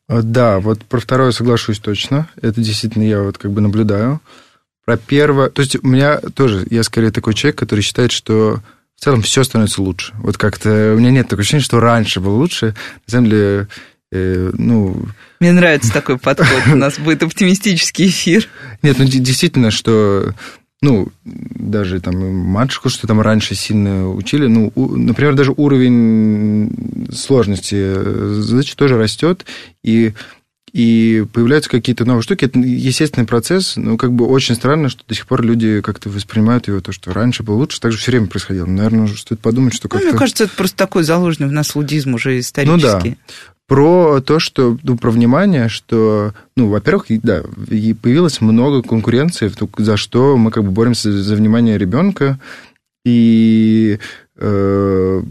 [0.09, 2.29] А, да, вот про второе соглашусь точно.
[2.41, 4.21] Это действительно я вот как бы наблюдаю.
[4.85, 5.51] Про первое...
[5.51, 6.67] То есть у меня тоже...
[6.71, 8.63] Я скорее такой человек, который считает, что
[8.99, 10.13] в целом все становится лучше.
[10.19, 12.75] Вот как-то у меня нет такого ощущения, что раньше было лучше.
[13.07, 13.69] На самом деле,
[14.11, 15.07] э, ну...
[15.39, 16.63] Мне нравится такой подход.
[16.73, 18.49] У нас будет оптимистический эфир.
[18.83, 20.35] Нет, ну действительно, что
[20.81, 28.41] ну, даже там матушку, что там раньше сильно учили, ну, у, например, даже уровень сложности
[28.41, 29.45] задач тоже растет,
[29.83, 30.13] и,
[30.73, 32.45] и появляются какие-то новые штуки.
[32.45, 36.69] Это естественный процесс, но как бы очень странно, что до сих пор люди как-то воспринимают
[36.69, 38.67] его, то, что раньше было лучше, так же все время происходило.
[38.67, 40.07] Наверное, стоит подумать, что как-то...
[40.07, 43.11] Ну, мне кажется, это просто такой заложенный в нас лудизм уже исторический.
[43.11, 48.83] Ну, да про то, что, ну, про внимание, что, ну, во-первых, да, и появилось много
[48.83, 52.41] конкуренции, за что мы как бы боремся за внимание ребенка,
[53.05, 53.99] и
[54.37, 55.23] э,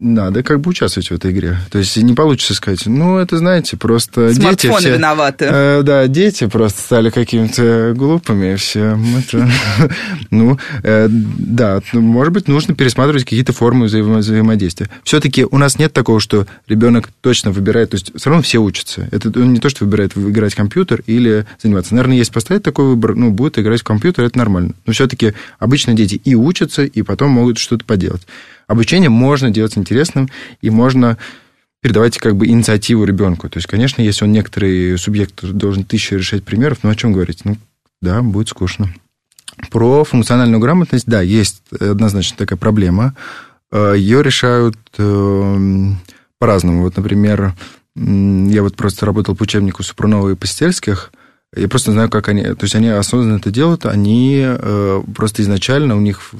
[0.00, 1.58] надо как бы участвовать в этой игре.
[1.70, 4.94] То есть не получится сказать, ну, это, знаете, просто Смартфоны дети все...
[4.96, 5.44] виноваты.
[5.48, 8.98] Э, да, дети просто стали какими-то глупыми, все.
[9.18, 9.50] Это,
[10.30, 14.88] ну, э, да, ну, может быть, нужно пересматривать какие-то формы взаимо взаимодействия.
[15.04, 19.06] Все-таки у нас нет такого, что ребенок точно выбирает, то есть все равно все учатся.
[19.12, 21.94] Это не то, что выбирает играть в компьютер или заниматься.
[21.94, 24.72] Наверное, если поставить такой выбор, ну, будет играть в компьютер, это нормально.
[24.86, 28.22] Но все-таки обычно дети и учатся, и потом могут что-то поделать
[28.70, 30.28] обучение можно делать интересным,
[30.62, 31.18] и можно
[31.82, 33.48] передавать как бы инициативу ребенку.
[33.48, 37.44] То есть, конечно, если он некоторый субъект должен тысячу решать примеров, ну о чем говорить?
[37.44, 37.56] Ну,
[38.00, 38.94] да, будет скучно.
[39.70, 43.14] Про функциональную грамотность, да, есть однозначно такая проблема.
[43.72, 45.88] Э, Ее решают э,
[46.38, 46.82] по-разному.
[46.82, 47.54] Вот, например,
[47.96, 51.12] я вот просто работал по учебнику Супрунова и Постельских,
[51.56, 52.44] я просто знаю, как они...
[52.44, 56.30] То есть они осознанно это делают, они э, просто изначально, у них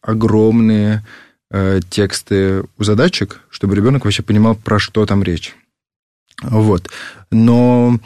[0.00, 1.04] огромные
[1.48, 5.54] Э, тексты у задачек, чтобы ребенок вообще понимал, про что там речь.
[6.42, 6.90] Вот.
[7.30, 8.00] Но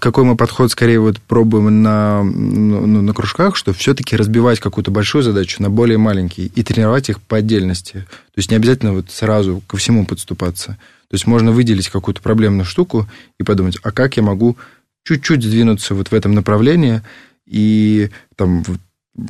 [0.00, 4.90] какой мы подход скорее вот пробуем на, ну, ну на кружках, что все-таки разбивать какую-то
[4.90, 8.06] большую задачу на более маленькие и тренировать их по отдельности.
[8.34, 10.78] То есть не обязательно вот сразу ко всему подступаться.
[11.08, 13.08] То есть можно выделить какую-то проблемную штуку
[13.38, 14.56] и подумать, а как я могу
[15.04, 17.02] чуть-чуть сдвинуться вот в этом направлении
[17.46, 18.64] и там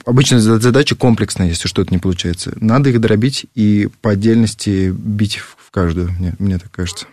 [0.05, 2.53] Обычно задача комплексная, если что-то не получается.
[2.61, 7.07] Надо их дробить и по отдельности бить в каждую, мне, мне так кажется.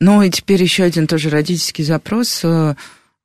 [0.00, 2.40] Ну и теперь еще один тоже родительский запрос.
[2.44, 2.74] Э,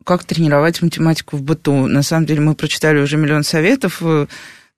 [0.04, 1.88] как тренировать математику в быту?
[1.88, 4.28] На самом деле мы прочитали уже миллион советов, э,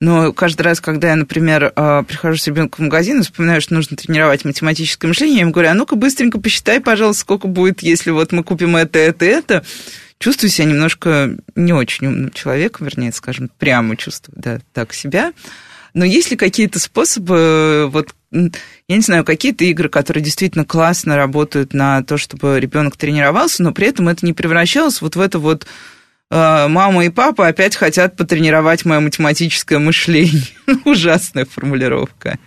[0.02, 3.74] но каждый раз, когда я, например, э, прихожу с ребенком в магазин и вспоминаю, что
[3.74, 8.12] нужно тренировать математическое мышление, я ему говорю, а ну-ка быстренько посчитай, пожалуйста, сколько будет, если
[8.12, 9.66] вот мы купим это, это, это
[10.20, 15.34] чувствую себя немножко не очень умным человеком, вернее, скажем, прямо чувствую, да, так себя.
[15.94, 18.52] Но есть ли какие-то способы, вот, я
[18.96, 23.88] не знаю, какие-то игры, которые действительно классно работают на то, чтобы ребенок тренировался, но при
[23.88, 25.66] этом это не превращалось вот в это вот
[26.30, 30.44] э, мама и папа опять хотят потренировать мое математическое мышление.
[30.86, 32.38] Ужасная формулировка.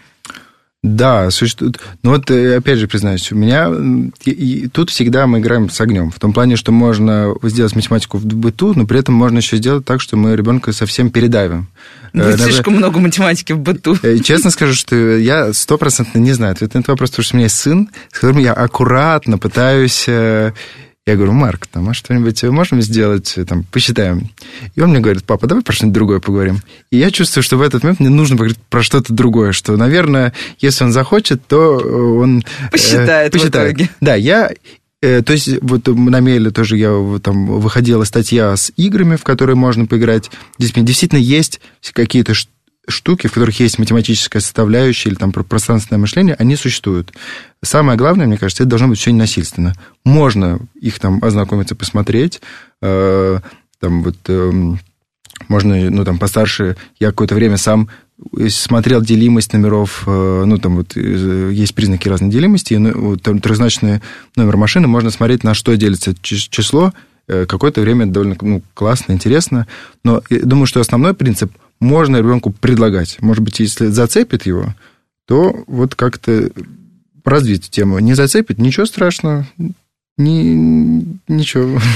[0.83, 1.79] Да, существует.
[2.03, 3.71] Но вот, э, опять же, признаюсь, у меня
[4.25, 6.11] и, и тут всегда мы играем с огнем.
[6.11, 9.85] В том плане, что можно сделать математику в быту, но при этом можно еще сделать
[9.85, 11.69] так, что мы ребенка совсем передавим.
[12.13, 12.45] Будет Даже...
[12.45, 13.97] слишком много математики в быту.
[14.03, 17.39] Э, честно скажу, что я стопроцентно не знаю ответ на этот вопрос, потому что у
[17.39, 20.09] меня есть сын, с которым я аккуратно пытаюсь
[21.05, 24.31] я говорю, Марк, там, а что-нибудь можем сделать, там, посчитаем.
[24.77, 26.61] И он мне говорит, папа, давай про что-нибудь другое поговорим.
[26.91, 30.33] И я чувствую, что в этот момент мне нужно поговорить про что-то другое, что, наверное,
[30.61, 32.45] если он захочет, то он...
[32.71, 33.73] Посчитает, э, посчитает.
[33.73, 33.91] в итоге.
[34.01, 34.53] Да, я
[35.01, 39.57] э, то есть вот на Мейле тоже я там выходила статья с играми, в которые
[39.57, 40.31] можно поиграть.
[40.59, 41.61] Здесь действительно есть
[41.95, 42.35] какие-то
[42.89, 47.13] штуки, в которых есть математическая составляющая или там пространственное мышление, они существуют.
[47.63, 49.75] Самое главное, мне кажется, это должно быть все ненасильственно.
[50.05, 52.41] Можно их там ознакомиться, посмотреть,
[52.81, 53.39] э,
[53.79, 54.75] там вот э,
[55.49, 57.89] можно, ну там постарше, я какое-то время сам
[58.49, 64.01] смотрел делимость номеров, э, ну, там вот э, есть признаки разной делимости, ну, там, трехзначный
[64.37, 66.93] номер машины, можно смотреть, на что делится число,
[67.27, 69.67] э, какое-то время довольно ну, классно, интересно,
[70.05, 71.53] но думаю, что основной принцип
[71.83, 73.19] можно ребенку предлагать.
[73.21, 74.75] Может быть, если зацепит его,
[75.27, 76.51] то вот как-то
[77.25, 77.99] развить тему.
[77.99, 79.47] Не зацепит, ничего страшного,
[80.19, 81.81] ни, ничего.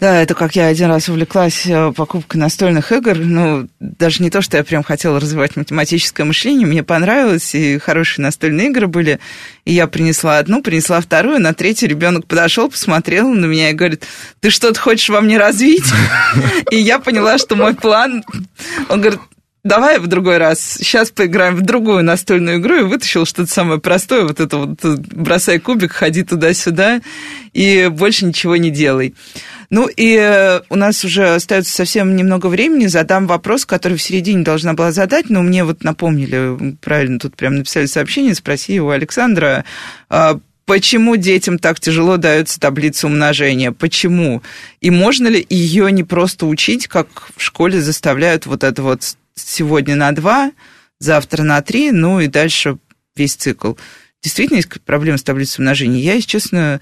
[0.00, 3.18] Да, это как я один раз увлеклась э, покупкой настольных игр.
[3.18, 8.22] Ну, даже не то, что я прям хотела развивать математическое мышление, мне понравилось, и хорошие
[8.22, 9.18] настольные игры были.
[9.64, 14.04] И я принесла одну, принесла вторую, на третью ребенок подошел, посмотрел на меня и говорит,
[14.38, 15.92] ты что-то хочешь во мне развить?
[16.70, 18.22] И я поняла, что мой план...
[18.88, 19.18] Он говорит,
[19.68, 24.22] давай в другой раз, сейчас поиграем в другую настольную игру, и вытащил что-то самое простое,
[24.22, 27.00] вот это вот, бросай кубик, ходи туда-сюда,
[27.52, 29.14] и больше ничего не делай.
[29.70, 32.86] Ну и э, у нас уже остается совсем немного времени.
[32.86, 37.56] Задам вопрос, который в середине должна была задать, но мне вот напомнили, правильно, тут прям
[37.56, 39.66] написали сообщение, спроси у Александра,
[40.08, 44.42] а, почему детям так тяжело дается таблица умножения, почему?
[44.80, 49.96] И можно ли ее не просто учить, как в школе заставляют вот это вот сегодня
[49.96, 50.52] на 2,
[51.00, 52.78] завтра на 3, ну и дальше
[53.16, 53.74] весь цикл.
[54.22, 56.00] Действительно есть проблема с таблицей умножения.
[56.00, 56.80] Я, если честно,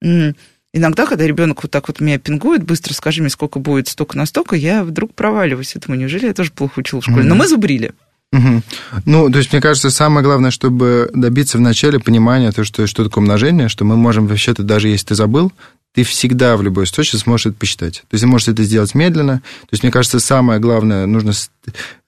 [0.00, 4.26] иногда, когда ребенок вот так вот меня пингует, быстро скажи мне, сколько будет столько на
[4.26, 5.74] столько, я вдруг проваливаюсь.
[5.74, 7.22] Этому неужели я тоже плохо учил в школе?
[7.22, 7.28] Mm-hmm.
[7.28, 7.92] Но мы зубрили.
[8.32, 8.62] Угу.
[9.06, 13.22] Ну, то есть, мне кажется, самое главное, чтобы добиться вначале понимания, то, что, что такое
[13.22, 15.52] умножение, что мы можем вообще-то, даже если ты забыл,
[15.96, 18.04] ты всегда в любой случае сможешь это посчитать.
[18.10, 19.38] То есть, ты можешь это сделать медленно.
[19.38, 21.32] То есть, мне кажется, самое главное, нужно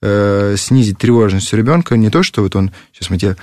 [0.03, 1.97] э, снизить тревожность у ребенка.
[1.97, 3.39] Не то, что вот он, сейчас мы тебе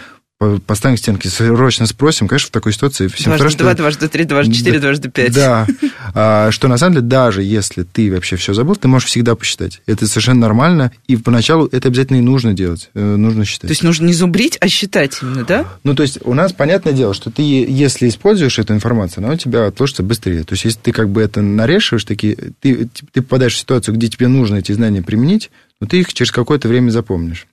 [0.65, 3.57] поставим к стенке, срочно спросим, конечно, в такой ситуации всем дважды хорошо.
[3.57, 5.33] Два, дважды три, дважды четыре, дважды пять.
[5.33, 5.65] Да,
[6.13, 9.81] а, что на самом деле, даже если ты вообще все забыл, ты можешь всегда посчитать.
[9.85, 13.69] Это совершенно нормально, и поначалу это обязательно и нужно делать, э, нужно считать.
[13.69, 15.65] То есть нужно не зубрить, а считать именно, да?
[15.83, 19.37] Ну, то есть у нас, понятное дело, что ты, если используешь эту информацию, она у
[19.37, 20.43] тебя отложится быстрее.
[20.43, 24.09] То есть если ты как бы это нарешиваешь, такие, ты, ты попадаешь в ситуацию, где
[24.09, 27.47] тебе нужно эти знания применить, но ты их через какое-то время запомнишь.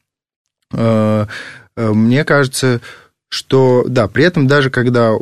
[1.77, 2.81] Э, мне кажется,
[3.29, 5.13] что, да, при этом даже когда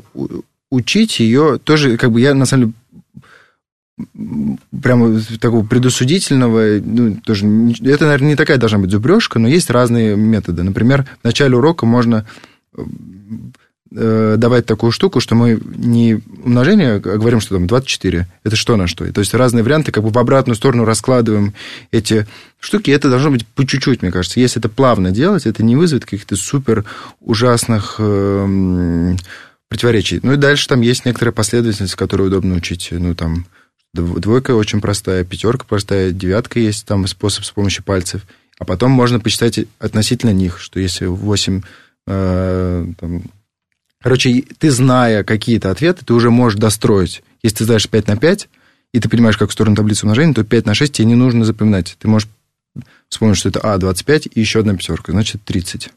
[0.71, 2.75] учить ее, тоже, как бы я, на самом деле,
[4.83, 7.47] прямо такого предусудительного, ну, тоже,
[7.83, 10.63] это, наверное, не такая должна быть зубрежка, но есть разные методы.
[10.63, 12.27] Например, в начале урока можно
[13.91, 18.29] давать такую штуку, что мы не умножение, а говорим, что там 24.
[18.45, 19.11] Это что на что?
[19.13, 21.55] То есть разные варианты, как бы в обратную сторону раскладываем
[21.91, 22.27] эти
[22.61, 22.91] штуки.
[22.91, 24.39] Это должно быть по чуть-чуть, мне кажется.
[24.39, 26.85] Если это плавно делать, это не вызовет каких-то супер
[27.21, 29.17] ужасных э,
[29.69, 30.21] противоречий.
[30.23, 32.89] Ну и дальше там есть некоторая последовательность, которую удобно учить.
[32.93, 33.47] Ну там
[33.93, 38.23] двойка очень простая, пятерка простая, девятка есть там способ с помощью пальцев.
[38.59, 41.63] А потом можно посчитать относительно них, что если 8
[42.07, 43.23] э, там,
[44.03, 47.23] Короче, ты, зная какие-то ответы, ты уже можешь достроить.
[47.43, 48.49] Если ты знаешь 5 на 5,
[48.93, 51.97] и ты понимаешь, как сторону таблицы умножения, то 5 на 6 тебе не нужно запоминать.
[51.99, 52.29] Ты можешь
[53.09, 55.91] вспомнить, что это А, 25 и еще одна пятерка, значит, 30.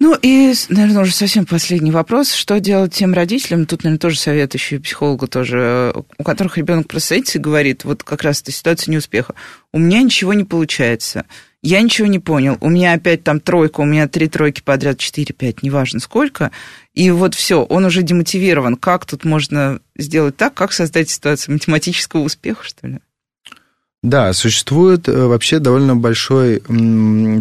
[0.00, 2.32] Ну и, наверное, уже совсем последний вопрос.
[2.32, 3.66] Что делать тем родителям?
[3.66, 8.02] Тут, наверное, тоже совет еще и психолога тоже, у которых ребенок просто и говорит, вот
[8.02, 9.34] как раз эта ситуация неуспеха.
[9.72, 11.24] У меня ничего не получается
[11.64, 12.58] я ничего не понял.
[12.60, 16.50] У меня опять там тройка, у меня три тройки подряд, четыре, пять, неважно сколько.
[16.92, 18.76] И вот все, он уже демотивирован.
[18.76, 22.98] Как тут можно сделать так, как создать ситуацию математического успеха, что ли?
[24.04, 26.60] Да, существует э, вообще довольно большой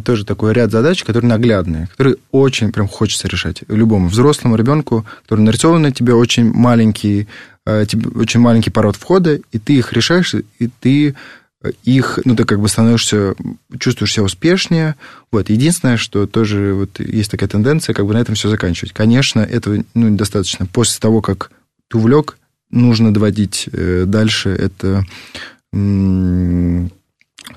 [0.06, 5.42] тоже такой ряд задач, которые наглядные, которые очень прям хочется решать любому взрослому ребенку, который
[5.42, 7.28] нарисован на тебе очень маленький,
[7.66, 7.86] э,
[8.16, 11.16] очень маленький пород входа, и ты их решаешь, и ты
[11.84, 13.36] их, ну, ты как бы становишься,
[13.78, 14.96] чувствуешь себя успешнее.
[15.34, 15.50] Вот.
[15.50, 18.94] Единственное, что тоже вот есть такая тенденция, как бы на этом все заканчивать.
[18.94, 20.66] Конечно, этого ну, недостаточно.
[20.66, 21.52] После того, как
[21.90, 22.38] ты увлек,
[22.72, 25.06] нужно доводить э, дальше это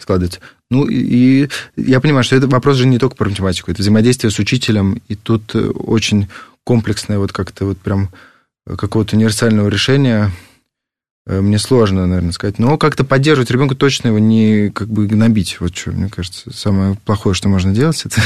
[0.00, 0.40] складывать.
[0.70, 4.38] Ну, и я понимаю, что это вопрос же не только про математику, это взаимодействие с
[4.38, 6.28] учителем, и тут э, очень
[6.64, 8.10] комплексное вот как-то вот прям
[8.66, 10.32] какого-то универсального решения
[11.26, 12.58] Э, мне сложно, наверное, сказать.
[12.58, 15.60] Но как-то поддерживать ребенка точно его не как бы гнобить.
[15.60, 18.20] Вот что, мне кажется, самое плохое, что можно делать, это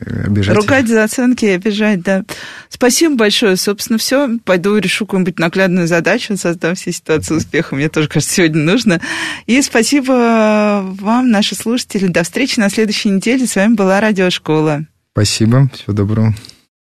[0.00, 0.56] обижать.
[0.56, 2.24] Ругать за оценки и обижать, да.
[2.68, 3.56] Спасибо большое.
[3.56, 4.38] Собственно, все.
[4.44, 7.74] Пойду решу какую-нибудь наглядную задачу, создам все ситуации успеха.
[7.74, 9.00] Мне тоже, кажется, сегодня нужно.
[9.46, 12.06] И спасибо вам, наши слушатели.
[12.06, 13.46] До встречи на следующей неделе.
[13.46, 14.86] С вами была Радиошкола.
[15.12, 15.70] Спасибо.
[15.74, 16.34] Всего доброго.